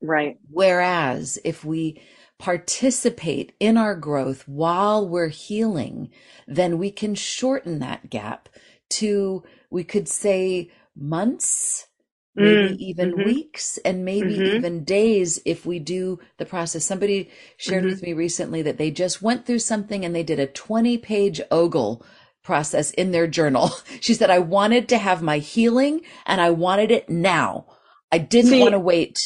[0.00, 0.38] Right.
[0.50, 2.02] Whereas if we
[2.38, 6.10] participate in our growth while we're healing,
[6.46, 8.48] then we can shorten that gap
[8.90, 11.86] to, we could say months,
[12.34, 13.22] maybe Mm, even mhm.
[13.22, 14.48] weeks and maybe Mhm.
[14.48, 16.84] even days if we do the process.
[16.84, 17.90] Somebody shared Mhm.
[17.90, 21.40] with me recently that they just went through something and they did a 20 page
[21.50, 22.04] ogle
[22.42, 23.70] process in their journal.
[24.00, 27.66] She said, I wanted to have my healing and I wanted it now.
[28.12, 29.18] I didn't See, want to wait.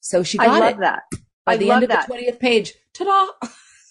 [0.00, 1.02] So she I got love it that.
[1.46, 1.90] by I the end of that.
[1.90, 2.74] the 20th page.
[2.94, 3.28] Ta-da.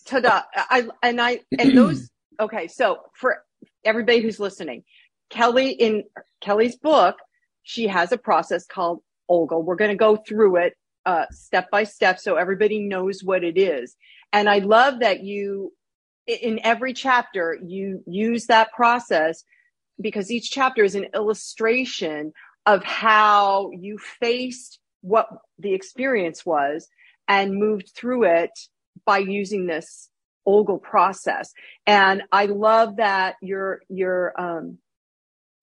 [0.08, 0.42] Ta-da.
[0.56, 3.44] I and I and those okay, so for
[3.86, 4.84] everybody who's listening,
[5.30, 6.04] Kelly in
[6.42, 7.18] Kelly's book,
[7.64, 9.64] she has a process called Ogle.
[9.64, 10.74] We're going to go through it
[11.06, 13.96] uh, step by step so everybody knows what it is.
[14.34, 15.74] And I love that you
[16.28, 19.44] in every chapter you use that process
[20.00, 22.32] because each chapter is an illustration
[22.66, 26.88] of how you faced what the experience was
[27.28, 28.52] and moved through it
[29.06, 30.10] by using this
[30.46, 31.52] Ogle process.
[31.86, 34.80] And I love that your your um,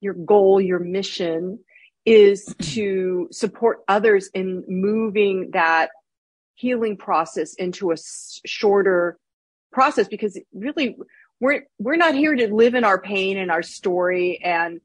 [0.01, 1.59] your goal, your mission
[2.09, 5.91] is to support others in moving that
[6.55, 7.97] healing process into a
[8.47, 9.19] shorter
[9.71, 10.97] process because really
[11.39, 14.81] we're we're not here to live in our pain and our story and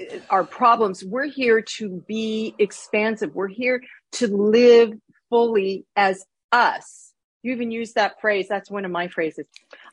[0.00, 1.04] uh, our problems.
[1.04, 3.34] We're here to be expansive.
[3.34, 3.82] We're here
[4.12, 4.94] to live
[5.28, 7.12] fully as us.
[7.42, 8.46] You even use that phrase.
[8.48, 9.46] That's one of my phrases.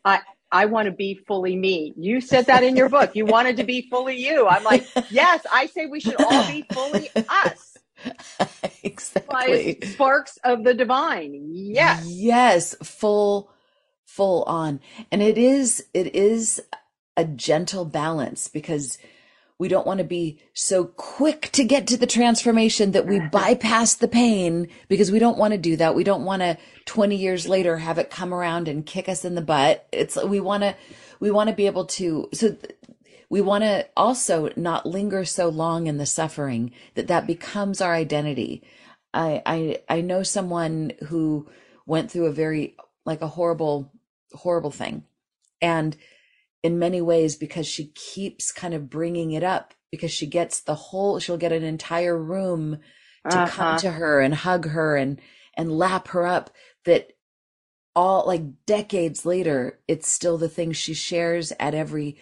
[0.06, 1.94] I i want to be fully me.
[1.98, 3.16] You said that in your book.
[3.16, 4.48] You wanted to be fully you.
[4.48, 7.78] I'm like yes i say we should all be fully us.
[8.84, 9.78] Exactly.
[9.82, 11.50] by sparks of the divine.
[11.52, 12.06] Yes.
[12.08, 13.52] Yes, full
[14.06, 14.80] full on.
[15.12, 16.62] And it is it is
[17.16, 18.98] a gentle balance because
[19.60, 23.94] we don't want to be so quick to get to the transformation that we bypass
[23.94, 25.94] the pain because we don't want to do that.
[25.94, 29.36] We don't want to 20 years later have it come around and kick us in
[29.36, 29.86] the butt.
[29.92, 30.76] It's we want to
[31.20, 32.56] we want to be able to so
[33.30, 37.94] we want to also not linger so long in the suffering that that becomes our
[37.94, 38.64] identity.
[39.14, 41.48] I I I know someone who
[41.86, 43.92] went through a very like a horrible
[44.32, 45.04] horrible thing
[45.62, 45.98] and
[46.64, 50.76] in many ways because she keeps kind of bringing it up because she gets the
[50.76, 52.80] whole she'll get an entire room
[53.30, 53.78] to come Uh-huh.
[53.78, 55.22] to her and hug her and
[55.58, 56.50] and lap her up
[56.86, 57.10] that
[57.96, 62.18] all like decades later it's still the thing she shares at every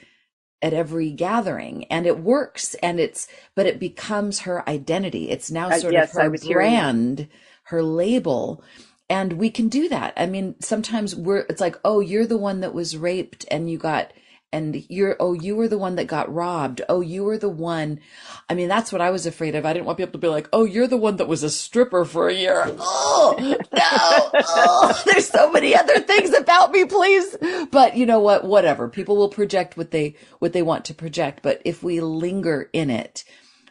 [0.61, 5.71] at every gathering and it works and it's but it becomes her identity it's now
[5.71, 6.87] Uh, sort yes, of her was hearing that.
[6.87, 7.29] brand
[7.65, 8.63] her label
[9.09, 12.61] and we can do that i mean sometimes we're it's like oh you're the one
[12.61, 14.13] that was raped and you got
[14.53, 16.81] and you're oh you were the one that got robbed.
[16.87, 17.99] Oh you were the one.
[18.49, 19.65] I mean that's what i was afraid of.
[19.65, 22.05] I didn't want people to be like oh you're the one that was a stripper
[22.05, 22.63] for a year.
[22.79, 23.57] Oh no.
[23.73, 27.35] Oh there's so many other things about me please.
[27.71, 28.45] But you know what?
[28.45, 28.87] Whatever.
[28.87, 31.41] People will project what they what they want to project.
[31.43, 33.25] But if we linger in it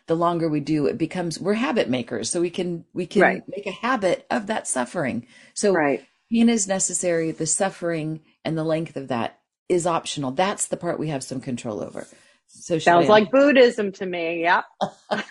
[0.09, 2.31] the longer we do it becomes we're habit makers.
[2.31, 3.43] So we can we can Right.
[3.49, 5.27] make a habit of that suffering.
[5.55, 6.05] So right.
[6.31, 7.31] pain is necessary.
[7.31, 10.31] The suffering and the length of that is optional.
[10.31, 12.07] That's the part we have some control over.
[12.49, 14.65] So sounds like buddhism to me yep.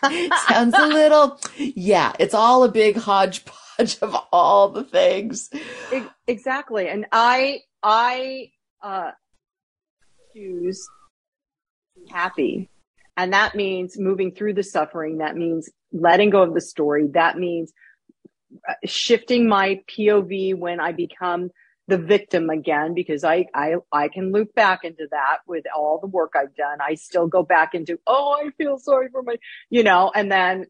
[0.47, 5.49] Sounds a little yeah it's all a big hodgepodge of all the things.
[6.27, 8.51] Exactly and i i
[8.83, 9.11] uh
[10.33, 10.85] choose
[11.95, 12.69] to be happy
[13.17, 17.37] and that means moving through the suffering that means letting go of the story that
[17.37, 17.71] means
[18.67, 21.49] uh, shifting my pov when i become
[21.87, 26.07] the victim again because I, I i can loop back into that with all the
[26.07, 26.79] work i've done.
[26.81, 29.37] I still go back into oh i feel sorry for my
[29.69, 30.67] you know and then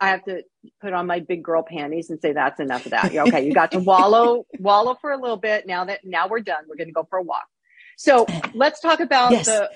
[0.00, 0.42] i have to
[0.82, 3.14] put on my big girl panties and say that's enough of that.
[3.16, 5.66] Okay you got to wallow wallow for a little bit.
[5.66, 6.64] Now that now we're done.
[6.68, 7.46] We're going to go for a walk.
[7.96, 9.46] So let's talk about Yes.
[9.46, 9.70] the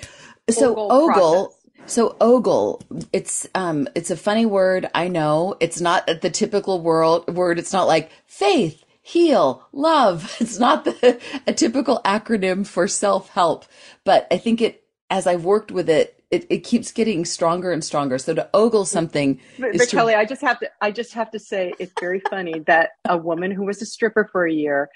[0.50, 1.46] so Ogle process.
[1.86, 5.56] so ogle it's um it's a funny word i know.
[5.60, 7.58] It's not the typical world word.
[7.58, 13.64] It's not like faith heal love it's not the a typical acronym for self-help
[14.04, 17.84] but i think it as i've worked with it it, it keeps getting stronger and
[17.84, 20.92] stronger so to ogle something But, is but to- Kelly, I just have to, I
[20.92, 24.46] just have to say, it's very funny that a woman who was a stripper for
[24.46, 24.90] a year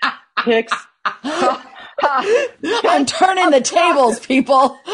[0.44, 0.72] picks.
[1.05, 4.79] i'm turning the tables people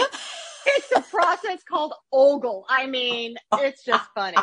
[0.67, 2.67] it's a process called ogle.
[2.69, 4.37] I mean, it's just funny.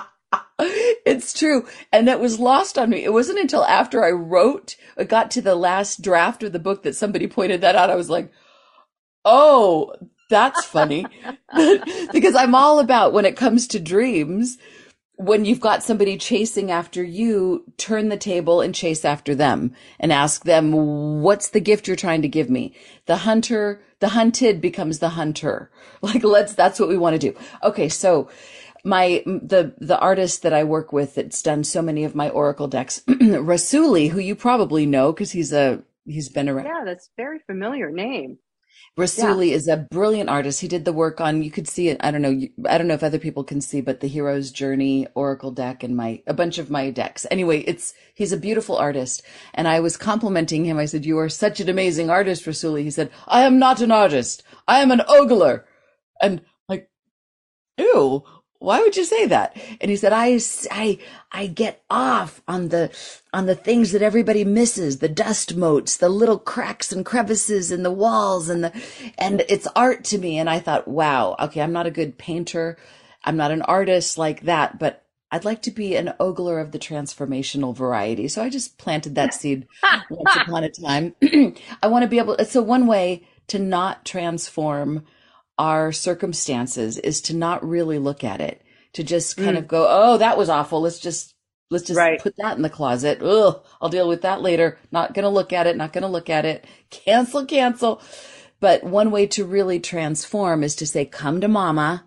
[1.05, 1.67] it's true.
[1.91, 3.03] And that was lost on me.
[3.03, 6.83] It wasn't until after I wrote, I got to the last draft of the book
[6.83, 7.89] that somebody pointed that out.
[7.89, 8.31] I was like,
[9.23, 9.93] oh,
[10.29, 11.05] that's funny.
[12.11, 14.57] because I'm all about when it comes to dreams,
[15.15, 20.11] when you've got somebody chasing after you, turn the table and chase after them and
[20.11, 22.75] ask them, what's the gift you're trying to give me?
[23.05, 25.71] The hunter, the hunted becomes the hunter.
[25.99, 27.37] Like, let's, that's what we want to do.
[27.63, 27.89] Okay.
[27.89, 28.29] So
[28.87, 32.67] my, the, the artist that I work with that's done so many of my Oracle
[32.67, 36.65] decks, Rassouli, who you probably know because he's a, he's been around.
[36.65, 38.39] Yeah, that's a very familiar name.
[38.97, 39.55] Rassouli yeah.
[39.55, 40.59] is a brilliant artist.
[40.59, 41.97] He did the work on, you could see it.
[41.99, 42.41] I don't know.
[42.67, 45.95] I don't know if other people can see, but the hero's journey Oracle deck and
[45.95, 47.27] my, a bunch of my decks.
[47.29, 49.21] Anyway, it's, he's a beautiful artist.
[49.53, 50.79] And I was complimenting him.
[50.79, 53.91] I said, you are such an amazing artist, Rassouli." He said, I am not an
[53.91, 54.41] artist.
[54.67, 55.65] I am an ogler.
[56.19, 56.89] And like,
[57.77, 58.23] ew,
[58.59, 59.55] why would you say that?
[59.79, 60.39] And he said, I,
[60.71, 60.97] I,
[61.31, 62.91] I get off on the,
[63.33, 67.83] on the things that everybody misses, the dust motes, the little cracks and crevices in
[67.83, 68.83] the walls and the,
[69.17, 70.37] and it's art to me.
[70.37, 72.77] And I thought, wow, okay, I'm not a good painter.
[73.23, 76.79] I'm not an artist like that, but I'd like to be an ogler of the
[76.79, 78.27] transformational variety.
[78.27, 79.67] So I just planted that seed
[80.09, 81.15] once upon a time.
[81.83, 85.05] I want to be able, so one way to not transform
[85.57, 88.61] our circumstances is to not really look at it,
[88.93, 89.59] to just kind mm.
[89.59, 90.81] of go, Oh, that was awful.
[90.81, 91.33] Let's just,
[91.69, 92.19] let's just right.
[92.19, 93.21] put that in the closet.
[93.21, 94.77] Ugh, I'll deal with that later.
[94.91, 95.77] Not going to look at it.
[95.77, 96.65] Not going to look at it.
[96.89, 98.01] Cancel, cancel.
[98.59, 102.05] But one way to really transform is to say, come to mama.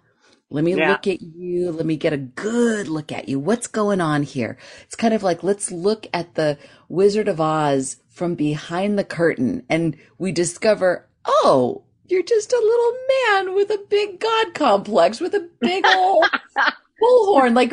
[0.53, 0.91] Let me yeah.
[0.91, 1.71] look at you.
[1.71, 3.39] Let me get a good look at you.
[3.39, 4.59] What's going on here?
[4.83, 6.59] It's kind of like, let's look at the
[6.89, 12.93] Wizard of Oz from behind the curtain and we discover, oh, you're just a little
[13.09, 16.25] man with a big God complex with a big old
[17.03, 17.55] bullhorn.
[17.55, 17.73] Like,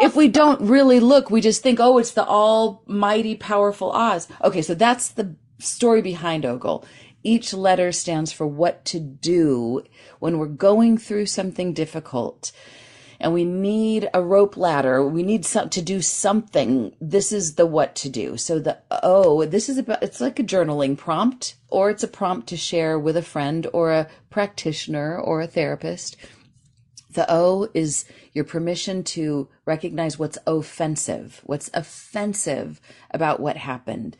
[0.00, 4.28] if we don't really look, we just think, oh, it's the almighty, powerful Oz.
[4.42, 6.84] Okay, so that's the story behind Ogle.
[7.22, 9.82] Each letter stands for what to do
[10.20, 12.52] when we're going through something difficult
[13.20, 15.06] and we need a rope ladder.
[15.06, 16.94] We need some, to do something.
[17.00, 18.36] This is the what to do.
[18.36, 22.48] So the oh, this is about, it's like a journaling prompt or it's a prompt
[22.48, 26.16] to share with a friend or a practitioner or a therapist.
[27.12, 32.80] The O is your permission to recognize what's offensive, what's offensive
[33.10, 34.16] about what happened.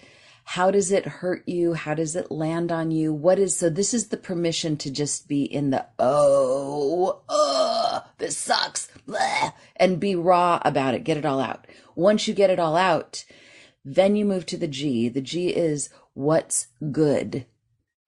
[0.54, 1.74] How does it hurt you?
[1.74, 3.14] How does it land on you?
[3.14, 8.36] What is, so this is the permission to just be in the, oh, uh, this
[8.36, 8.88] sucks,
[9.76, 11.04] and be raw about it.
[11.04, 11.68] Get it all out.
[11.94, 13.24] Once you get it all out,
[13.84, 15.08] then you move to the G.
[15.08, 17.46] The G is what's good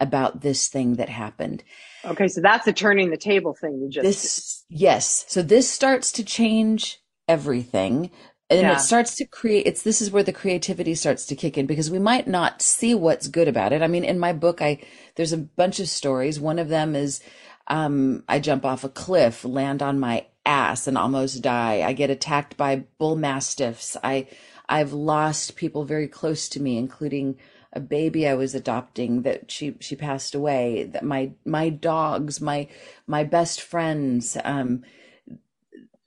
[0.00, 1.62] about this thing that happened.
[2.05, 5.24] Okay, so that's the turning the table thing you just This yes.
[5.28, 8.11] So this starts to change everything
[8.52, 8.74] and yeah.
[8.74, 11.90] it starts to create it's this is where the creativity starts to kick in because
[11.90, 13.82] we might not see what's good about it.
[13.82, 14.78] I mean in my book i
[15.14, 16.40] there's a bunch of stories.
[16.40, 17.20] One of them is
[17.68, 21.82] um, i jump off a cliff land on my ass and almost die.
[21.82, 23.96] I get attacked by bull mastiffs.
[24.02, 24.28] I
[24.68, 27.36] i've lost people very close to me including
[27.72, 32.68] a baby I was adopting that she she passed away that my my dogs my
[33.06, 34.82] my best friends um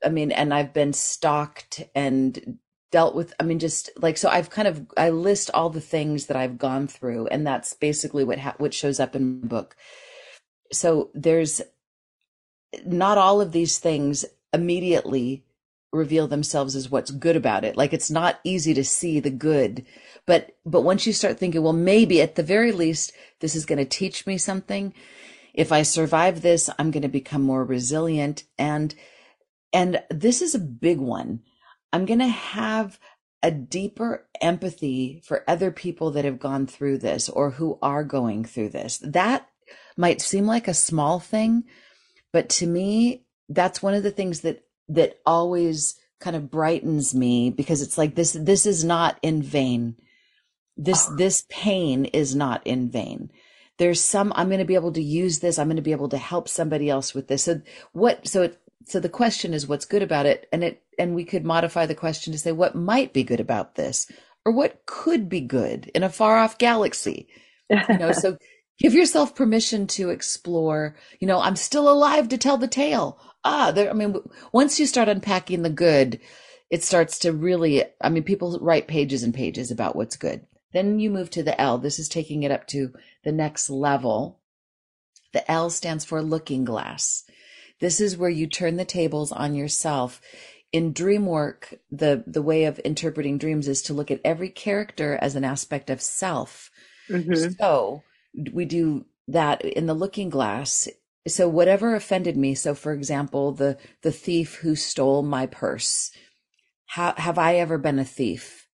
[0.05, 2.59] I mean, and I've been stalked and
[2.91, 6.27] dealt with, I mean, just like, so I've kind of, I list all the things
[6.27, 9.75] that I've gone through and that's basically what, ha- what shows up in the book.
[10.71, 11.61] So there's
[12.85, 15.43] not all of these things immediately
[15.91, 17.75] reveal themselves as what's good about it.
[17.75, 19.85] Like it's not easy to see the good,
[20.25, 23.79] but, but once you start thinking, well, maybe at the very least, this is going
[23.79, 24.93] to teach me something.
[25.53, 28.93] If I survive this, I'm going to become more resilient and,
[29.75, 31.41] and this is a big one.
[31.91, 32.97] I'm going to have
[33.43, 38.45] a deeper empathy for other people that have gone through this or who are going
[38.45, 38.99] through this.
[39.03, 39.49] That
[39.97, 41.65] might seem like a small thing,
[42.31, 47.49] but to me, that's one of the things that, that always kind of brightens me
[47.49, 49.97] because it's like this, this is not in vain.
[50.77, 51.15] This, ah.
[51.17, 53.29] this pain is not in vain
[53.77, 56.09] there's some i'm going to be able to use this i'm going to be able
[56.09, 57.61] to help somebody else with this so
[57.91, 58.57] what so it
[58.87, 61.95] so the question is what's good about it and it and we could modify the
[61.95, 64.09] question to say what might be good about this
[64.45, 67.27] or what could be good in a far off galaxy.
[67.69, 68.37] You know so
[68.79, 70.95] give yourself permission to explore.
[71.19, 73.19] You know i'm still alive to tell the tale.
[73.43, 74.15] Ah there i mean
[74.51, 76.19] once you start unpacking the good
[76.69, 80.45] it starts to really i mean people write pages and pages about what's good.
[80.73, 81.77] Then you move to the l.
[81.77, 82.93] This is taking it up to
[83.23, 84.39] the next level.
[85.33, 87.23] The l stands for looking glass
[87.79, 90.21] this is where you turn the tables on yourself.
[90.71, 95.17] In dream work, the, the way of interpreting dreams is to look at every character
[95.21, 96.69] as an aspect of self.
[97.09, 97.51] Mm-hmm.
[97.59, 98.03] So
[98.51, 100.87] we do that in the looking glass.
[101.27, 102.55] So whatever offended me.
[102.55, 106.11] So for example, the, the thief who stole my purse.
[106.87, 108.67] How, have I ever been a thief?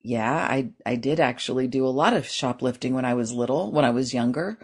[0.00, 3.84] Yeah, I, I did actually do a lot of shoplifting when I was little, when
[3.84, 4.58] I was younger.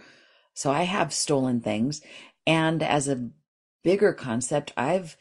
[0.54, 2.00] So I have stolen things.
[2.46, 3.28] And as a
[3.82, 5.16] bigger concept, I've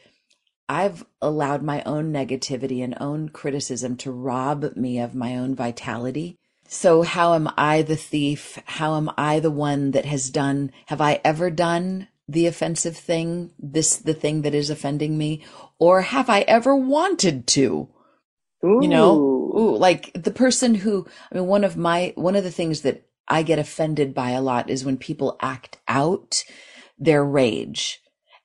[0.70, 6.38] I've allowed my own negativity and own criticism to rob me of my own vitality.
[6.74, 8.58] So how am I the thief?
[8.66, 13.52] How am I the one that has done, have I ever done the offensive thing,
[13.60, 15.44] this, the thing that is offending me?
[15.78, 17.90] Or have I ever wanted to?
[18.64, 18.80] Ooh.
[18.82, 22.52] You know, ooh, like the person who, I mean, one of my, one of the
[22.52, 26.46] things that I get offended by a lot is when people act out
[26.98, 28.02] their rage.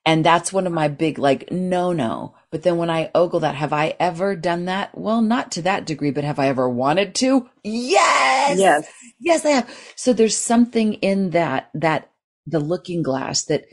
[0.07, 2.33] And that's one of my big, like, no, no.
[2.49, 4.97] But then when I ogle that, have I ever done that?
[4.97, 7.49] Well, not to that degree, but have I ever wanted to?
[7.61, 8.57] Yes.
[8.57, 8.89] Yes.
[9.19, 9.93] Yes, I have.
[9.97, 12.09] So there's something in that, that
[12.45, 13.65] the looking glass that,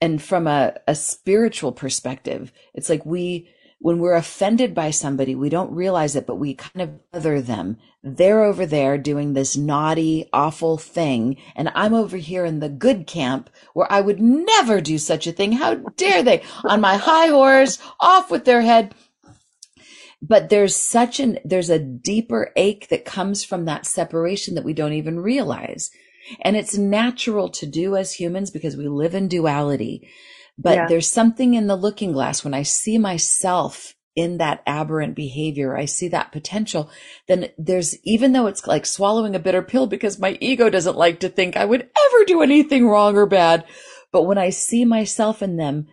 [0.00, 5.48] and from a, a spiritual perspective, it's like we, when we're offended by somebody, we
[5.48, 7.76] don't realize it, but we kind of other them.
[8.02, 11.36] They're over there doing this naughty, awful thing.
[11.54, 15.32] And I'm over here in the good camp where I would never do such a
[15.32, 15.52] thing.
[15.52, 18.94] How dare they on my high horse off with their head.
[20.22, 24.72] But there's such an, there's a deeper ache that comes from that separation that we
[24.72, 25.90] don't even realize.
[26.40, 30.08] And it's natural to do as humans because we live in duality.
[30.58, 30.88] But yeah.
[30.88, 35.84] there's something in the looking glass when I see myself in that aberrant behavior, I
[35.84, 36.90] see that potential,
[37.28, 41.20] then there's, even though it's like swallowing a bitter pill because my ego doesn't like
[41.20, 43.66] to think I would ever do anything wrong or bad.
[44.12, 45.86] But when I see myself in them,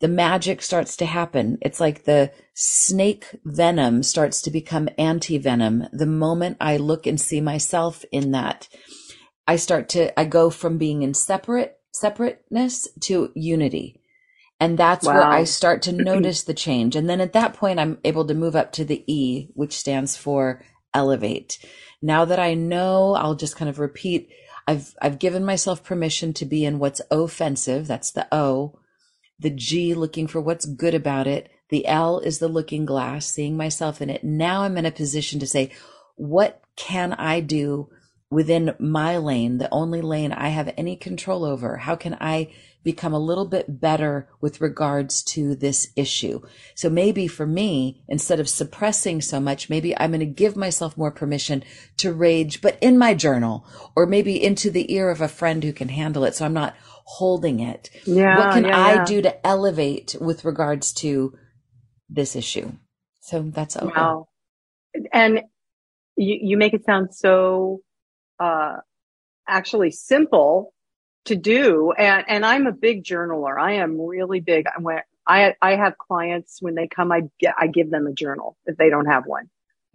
[0.00, 1.58] the magic starts to happen.
[1.60, 5.84] It's like the snake venom starts to become anti venom.
[5.92, 8.68] The moment I look and see myself in that,
[9.46, 13.97] I start to, I go from being in separate, separateness to unity.
[14.60, 15.14] And that's wow.
[15.14, 16.96] where I start to notice the change.
[16.96, 20.16] And then at that point, I'm able to move up to the E, which stands
[20.16, 20.62] for
[20.94, 21.58] elevate.
[22.02, 24.30] Now that I know, I'll just kind of repeat.
[24.66, 27.86] I've, I've given myself permission to be in what's offensive.
[27.86, 28.78] That's the O.
[29.38, 31.50] The G, looking for what's good about it.
[31.70, 34.24] The L is the looking glass, seeing myself in it.
[34.24, 35.70] Now I'm in a position to say,
[36.16, 37.88] what can I do
[38.30, 41.76] within my lane, the only lane I have any control over?
[41.76, 42.50] How can I
[42.84, 46.40] become a little bit better with regards to this issue.
[46.74, 50.96] So maybe for me, instead of suppressing so much, maybe I'm going to give myself
[50.96, 51.64] more permission
[51.98, 53.66] to rage, but in my journal
[53.96, 56.34] or maybe into the ear of a friend who can handle it.
[56.34, 57.90] So I'm not holding it.
[58.06, 59.04] Yeah, what can yeah, I yeah.
[59.04, 61.36] do to elevate with regards to
[62.08, 62.72] this issue?
[63.20, 63.92] So that's okay.
[63.94, 64.28] Wow.
[65.12, 65.40] And
[66.16, 67.80] you, you make it sound so,
[68.40, 68.76] uh,
[69.48, 70.72] actually simple
[71.28, 71.92] to do.
[71.92, 73.58] And, and I'm a big journaler.
[73.58, 74.66] I am really big.
[74.78, 78.56] When I, I have clients when they come, I get, I give them a journal
[78.66, 79.44] if they don't have one.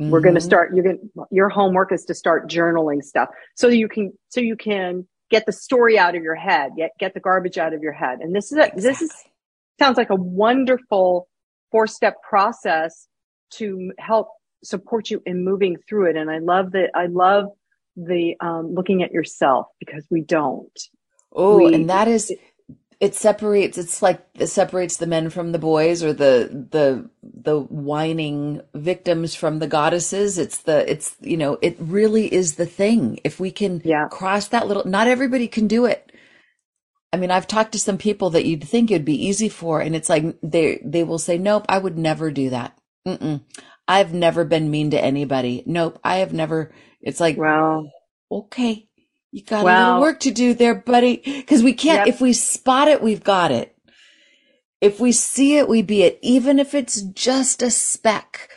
[0.02, 0.12] Mm-hmm.
[0.12, 3.68] We're going to start, you're going to, your homework is to start journaling stuff so
[3.68, 7.20] you can, so you can get the story out of your head, get, get the
[7.20, 8.20] garbage out of your head.
[8.22, 8.82] And this is, a, exactly.
[8.82, 9.12] this is,
[9.80, 11.28] sounds like a wonderful
[11.72, 13.08] four step process
[13.56, 14.30] to help
[14.64, 16.16] support you in moving through it.
[16.16, 16.92] And I love that.
[16.96, 17.46] I love
[17.96, 20.80] the um, looking at yourself because we don't.
[21.34, 22.32] Oh, we, and that is
[23.04, 27.60] it separates it's like it separates the men from the boys or the the the
[27.60, 30.38] whining victims from the goddesses.
[30.38, 33.20] It's the it's you know it really is the thing.
[33.26, 34.08] If we can yeah.
[34.10, 36.14] cross that little not everybody can do it.
[37.12, 39.96] I mean i've talked to some people that you'd think it'd be easy for and
[39.96, 42.78] it's like they they will say nope i would never do that.
[43.08, 43.42] Mm-mm.
[43.88, 45.62] i've never been mean to anybody.
[45.66, 46.72] Nope i have never
[47.02, 47.92] it's like well.
[48.32, 48.88] okay
[49.34, 51.44] you got a little work to do there, buddy.
[51.44, 52.16] Cause we can't, yep.
[52.16, 53.76] if we spot it, we've got it.
[54.80, 56.20] If we see it, we be it.
[56.22, 58.52] Even if it's just a speck.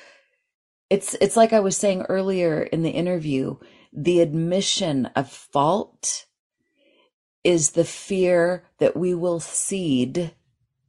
[0.91, 3.57] It's, it's like I was saying earlier in the interview,
[3.91, 6.27] the admission of fault
[7.43, 10.35] is the fear that we will cede,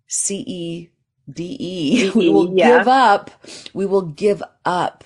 [0.06, 0.90] C E
[1.32, 2.80] D E, we will yeah.
[2.80, 3.32] give up,
[3.74, 5.06] we will give up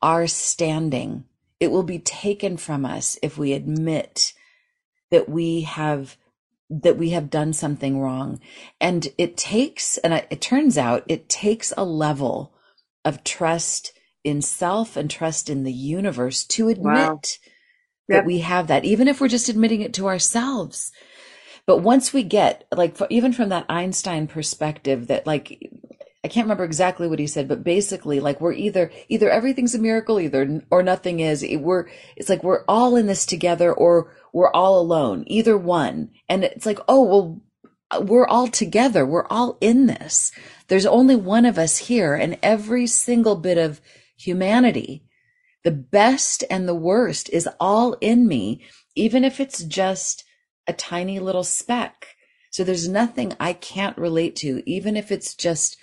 [0.00, 1.24] our standing
[1.60, 4.32] it will be taken from us if we admit
[5.10, 6.16] that we have
[6.70, 8.40] that we have done something wrong
[8.80, 12.52] and it takes and it turns out it takes a level
[13.04, 13.92] of trust
[14.22, 17.20] in self and trust in the universe to admit wow.
[18.08, 18.24] that yep.
[18.24, 20.92] we have that even if we're just admitting it to ourselves
[21.66, 25.70] but once we get like even from that einstein perspective that like
[26.22, 29.78] I can't remember exactly what he said, but basically, like we're either either everything's a
[29.78, 31.44] miracle, either or nothing is.
[31.58, 35.24] We're it's like we're all in this together, or we're all alone.
[35.26, 37.40] Either one, and it's like, oh well,
[38.02, 39.06] we're all together.
[39.06, 40.30] We're all in this.
[40.68, 43.80] There's only one of us here, and every single bit of
[44.18, 45.04] humanity,
[45.64, 48.62] the best and the worst, is all in me,
[48.94, 50.24] even if it's just
[50.66, 52.08] a tiny little speck.
[52.50, 55.79] So there's nothing I can't relate to, even if it's just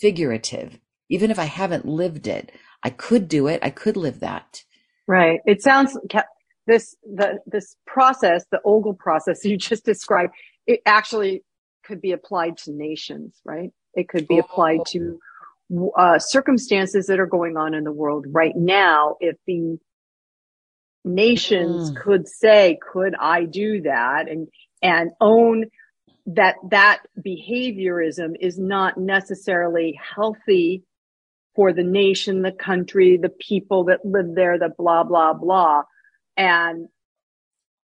[0.00, 0.78] figurative.
[1.08, 2.50] Even if I haven't lived it,
[2.82, 3.60] I could do it.
[3.62, 4.64] I could live that.
[5.06, 5.40] Right.
[5.46, 5.96] It sounds
[6.66, 10.32] this the this process, the Ogle process you just described,
[10.66, 11.42] it actually
[11.84, 13.70] could be applied to nations, right?
[13.94, 15.18] It could be applied to
[15.96, 19.16] uh, circumstances that are going on in the world right now.
[19.20, 19.78] If the
[21.04, 21.96] nations mm.
[21.96, 24.48] could say, "Could I do that?" and
[24.82, 25.66] and own
[26.26, 30.82] that that behaviorism is not necessarily healthy
[31.54, 35.82] for the nation, the country, the people that live there, the blah, blah, blah.
[36.36, 36.88] And,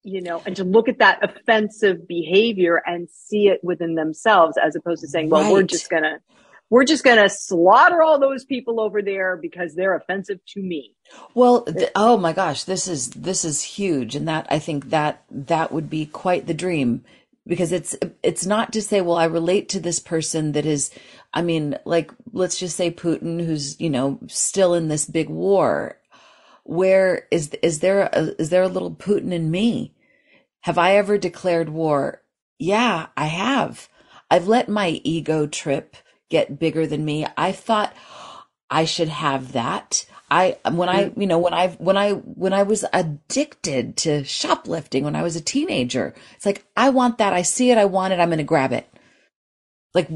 [0.04, 4.76] you know, and to look at that offensive behavior and see it within themselves as
[4.76, 5.54] opposed to saying, well, right.
[5.54, 6.18] we're just going to,
[6.70, 10.96] we're just going to slaughter all those people over there because they're offensive to me.
[11.36, 15.24] Well, th- oh my gosh, this is this is huge and that I think that
[15.30, 17.06] that would be quite the dream
[17.46, 20.92] because it's it's not to say well I relate to this person that is
[21.34, 26.00] I mean, like, let's just say Putin, who's, you know, still in this big war.
[26.64, 29.96] Where is, is there, a, is there a little Putin in me?
[30.62, 32.22] Have I ever declared war?
[32.60, 33.90] Yeah, I have.
[34.30, 35.98] I've let my ego trip
[36.30, 37.26] get bigger than me.
[37.36, 37.96] I thought
[38.70, 40.06] I should have that.
[40.34, 41.22] I, when I, mm.
[41.22, 45.36] you know, when I, when I, when I was addicted to shoplifting when I was
[45.36, 47.34] a teenager, it's like, I want that.
[47.34, 47.78] I see it.
[47.78, 48.20] I want it.
[48.20, 48.88] I'm going to grab it.
[49.94, 50.10] Like,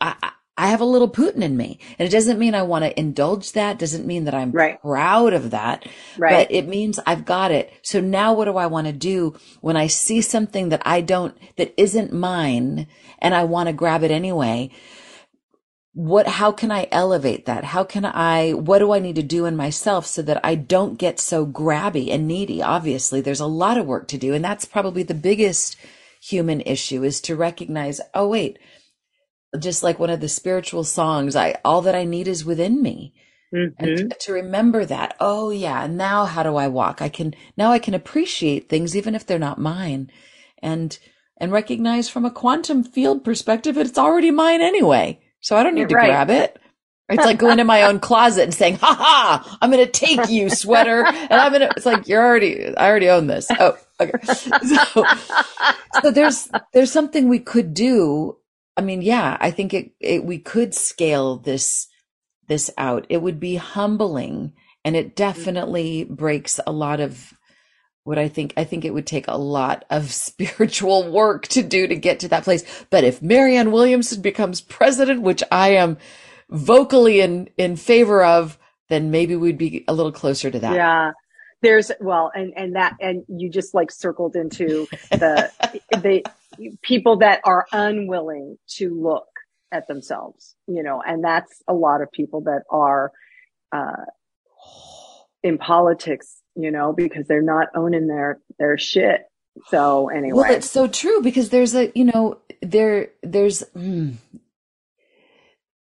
[0.00, 1.78] I, I have a little Putin in me.
[1.98, 3.78] And it doesn't mean I want to indulge that.
[3.78, 4.80] Doesn't mean that I'm right.
[4.80, 5.86] proud of that.
[6.16, 6.48] Right.
[6.48, 7.70] But it means I've got it.
[7.82, 11.36] So now what do I want to do when I see something that I don't,
[11.56, 12.86] that isn't mine
[13.18, 14.70] and I want to grab it anyway?
[15.94, 17.64] What, how can I elevate that?
[17.64, 20.98] How can I, what do I need to do in myself so that I don't
[20.98, 22.62] get so grabby and needy?
[22.62, 24.32] Obviously, there's a lot of work to do.
[24.32, 25.76] And that's probably the biggest
[26.22, 28.58] human issue is to recognize, oh, wait,
[29.58, 33.14] just like one of the spiritual songs, I all that I need is within me.
[33.54, 33.84] Mm-hmm.
[33.84, 37.02] And to, to remember that, oh yeah, now how do I walk?
[37.02, 40.10] I can now I can appreciate things even if they're not mine.
[40.62, 40.98] And
[41.36, 45.20] and recognize from a quantum field perspective it's already mine anyway.
[45.42, 46.06] So I don't need to right.
[46.06, 46.58] grab it.
[47.10, 50.30] It's like going to my own closet and saying, ha ha, I'm going to take
[50.30, 51.04] you sweater.
[51.04, 53.48] And I'm going to, it's like, you're already, I already own this.
[53.58, 54.12] Oh, okay.
[54.24, 55.04] So,
[56.00, 58.38] so there's, there's something we could do
[58.76, 61.88] I mean, yeah, I think it, it, we could scale this,
[62.48, 63.06] this out.
[63.08, 64.52] It would be humbling
[64.84, 65.14] and it mm-hmm.
[65.14, 67.34] definitely breaks a lot of
[68.04, 71.86] what I think, I think it would take a lot of spiritual work to do
[71.86, 72.64] to get to that place.
[72.90, 75.98] But if Marianne Williamson becomes president, which I am
[76.50, 80.74] vocally in, in favor of, then maybe we'd be a little closer to that.
[80.74, 81.12] Yeah
[81.62, 85.48] there's well and and that and you just like circled into the
[85.92, 86.24] the
[86.82, 89.28] people that are unwilling to look
[89.72, 93.10] at themselves, you know, and that's a lot of people that are,
[93.72, 94.04] uh,
[95.42, 99.22] in politics, you know, because they're not owning their, their shit.
[99.68, 100.42] So anyway.
[100.42, 104.14] Well, it's so true because there's a, you know, there, there's, mm,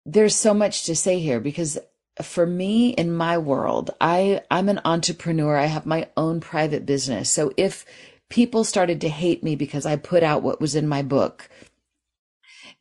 [0.04, 1.78] there's so much to say here because
[2.22, 5.56] for me in my world, I, I'm an entrepreneur.
[5.56, 7.30] I have my own private business.
[7.30, 7.84] So if
[8.28, 11.48] people started to hate me because I put out what was in my book,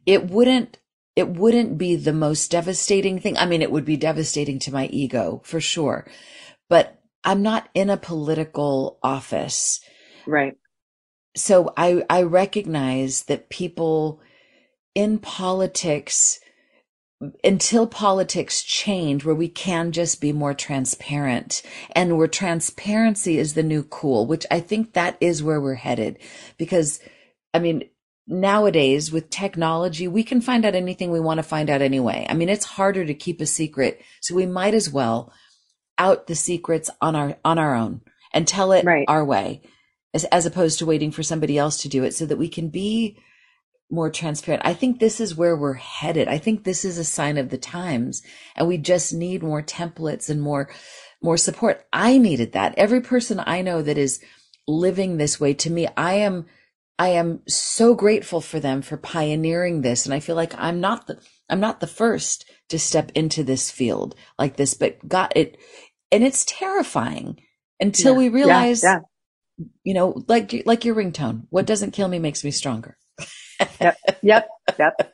[0.06, 0.78] it wouldn't
[1.16, 3.38] it wouldn't be the most devastating thing.
[3.38, 6.08] I mean, it would be devastating to my ego for sure,
[6.70, 9.82] but I'm not in a political office.
[10.26, 10.58] Right.
[11.36, 14.22] So I, I recognize that people
[14.96, 16.40] in politics
[17.44, 21.62] until politics change where we can just be more transparent
[21.92, 26.18] and where transparency is the new cool, which I think that is where we're headed.
[26.58, 27.02] Because,
[27.54, 27.84] I mean,
[28.26, 32.26] nowadays with technology, we can find out anything we want to find out anyway.
[32.30, 34.02] I mean, it's harder to keep a secret.
[34.22, 35.34] So we might as well
[36.00, 38.02] out the secrets on our, on our own
[38.34, 39.06] and tell it right.
[39.08, 39.62] our way
[40.14, 42.70] as, as opposed to waiting for somebody else to do it so that we can
[42.70, 43.20] be
[43.92, 44.66] more transparent.
[44.66, 46.28] I think this is where we're headed.
[46.28, 48.22] I think this is a sign of the times
[48.56, 50.70] and we just need more templates and more,
[51.22, 51.86] more support.
[51.92, 52.76] I needed that.
[52.78, 54.22] Every person I know that is
[54.68, 56.46] living this way to me, I am,
[57.00, 60.06] I am so grateful for them for pioneering this.
[60.06, 61.20] And I feel like I'm not the,
[61.50, 65.58] I'm not the first to step into this field like this, but got it.
[66.12, 67.40] And it's terrifying
[67.80, 69.00] until yeah, we realize, yeah,
[69.58, 69.66] yeah.
[69.84, 72.98] you know, like, like your ringtone, what doesn't kill me makes me stronger
[73.80, 75.14] yep, yep, yep.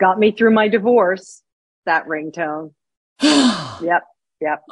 [0.00, 1.42] Got me through my divorce,
[1.86, 2.72] that ringtone.
[3.22, 4.02] yep,
[4.40, 4.62] yep.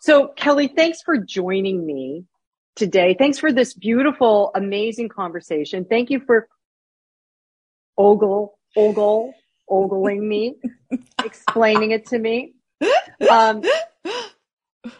[0.00, 2.24] So Kelly, thanks for joining me
[2.76, 3.16] today.
[3.18, 5.84] Thanks for this beautiful, amazing conversation.
[5.84, 6.48] Thank you for
[7.98, 9.34] ogle, ogle,
[9.68, 10.54] ogling me,
[11.24, 12.54] explaining it to me.
[13.30, 13.62] Um,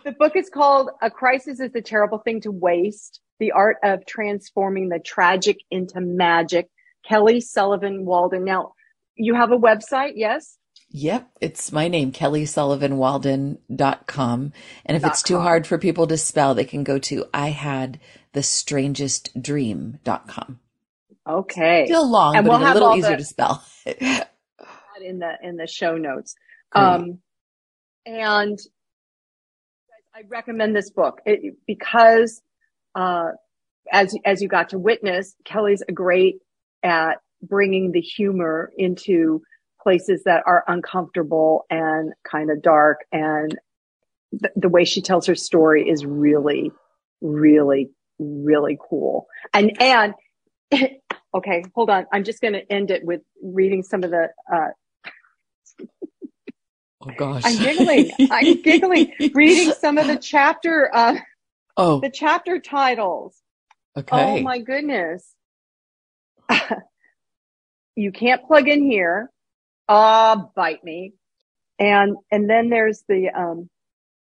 [0.05, 4.05] the book is called A Crisis is a Terrible Thing to Waste The Art of
[4.07, 6.69] Transforming the Tragic into Magic.
[7.07, 8.45] Kelly Sullivan Walden.
[8.45, 8.73] Now,
[9.15, 10.59] you have a website, yes?
[10.93, 14.53] Yep, it's my name, kellysullivanwalden.com.
[14.85, 18.01] And if it's too hard for people to spell, they can go to I had
[18.33, 20.59] the strangest dream.com.
[21.29, 21.87] Okay.
[21.87, 23.65] Still long, and but we'll a little easier the, to spell.
[23.87, 26.35] in the in the show notes.
[26.73, 27.21] Um,
[28.05, 28.59] and
[30.21, 32.43] I recommend this book it, because
[32.95, 33.31] uh,
[33.91, 36.37] as as you got to witness, Kelly's a great
[36.83, 39.41] at bringing the humor into
[39.83, 42.99] places that are uncomfortable and kind of dark.
[43.13, 43.59] And
[44.39, 46.71] th- the way she tells her story is really,
[47.23, 49.27] really, really cool.
[49.55, 50.13] And, and,
[51.35, 52.05] okay, hold on.
[52.13, 54.69] I'm just going to end it with reading some of the, uh,
[57.01, 57.43] Oh gosh.
[57.45, 58.11] I'm giggling.
[58.31, 59.13] I'm giggling.
[59.35, 61.17] Reading some of the chapter, uh,
[61.77, 63.41] oh, the chapter titles.
[63.97, 64.17] Okay.
[64.17, 65.35] Oh my goodness.
[67.97, 69.31] you can't plug in here
[69.91, 71.13] ah, bite me.
[71.79, 73.69] And, and then there's the, um,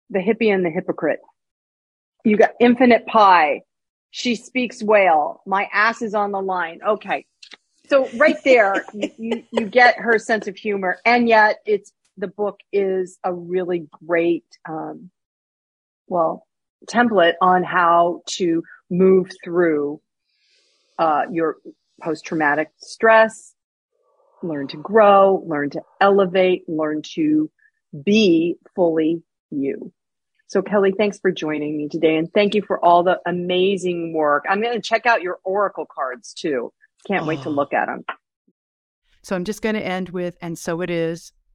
[0.08, 1.20] the hippie and the hypocrite.
[2.24, 3.62] You got infinite pie.
[4.10, 5.42] She speaks whale.
[5.46, 6.80] My ass is on the line.
[6.86, 7.26] Okay.
[7.88, 10.98] So right there, you, you, you get her sense of humor.
[11.04, 15.10] And yet it's, the book is a really great, um,
[16.06, 16.46] well,
[16.86, 20.00] template on how to move through,
[20.98, 21.56] uh, your
[22.02, 23.54] post traumatic stress,
[24.42, 27.50] learn to grow, learn to elevate, learn to
[28.04, 29.92] be fully you.
[30.46, 34.44] So Kelly, thanks for joining me today and thank you for all the amazing work.
[34.48, 36.72] I'm going to check out your Oracle cards too.
[37.06, 37.26] Can't oh.
[37.26, 37.52] wait to oh.
[37.52, 38.04] look at them.
[39.22, 41.32] So I'm just going to end with, and so it is,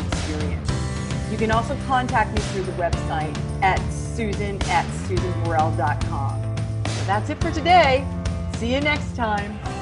[1.41, 6.55] can also contact me through the website at susan at susanburrell.com.
[6.85, 8.05] So that's it for today.
[8.57, 9.80] See you next time.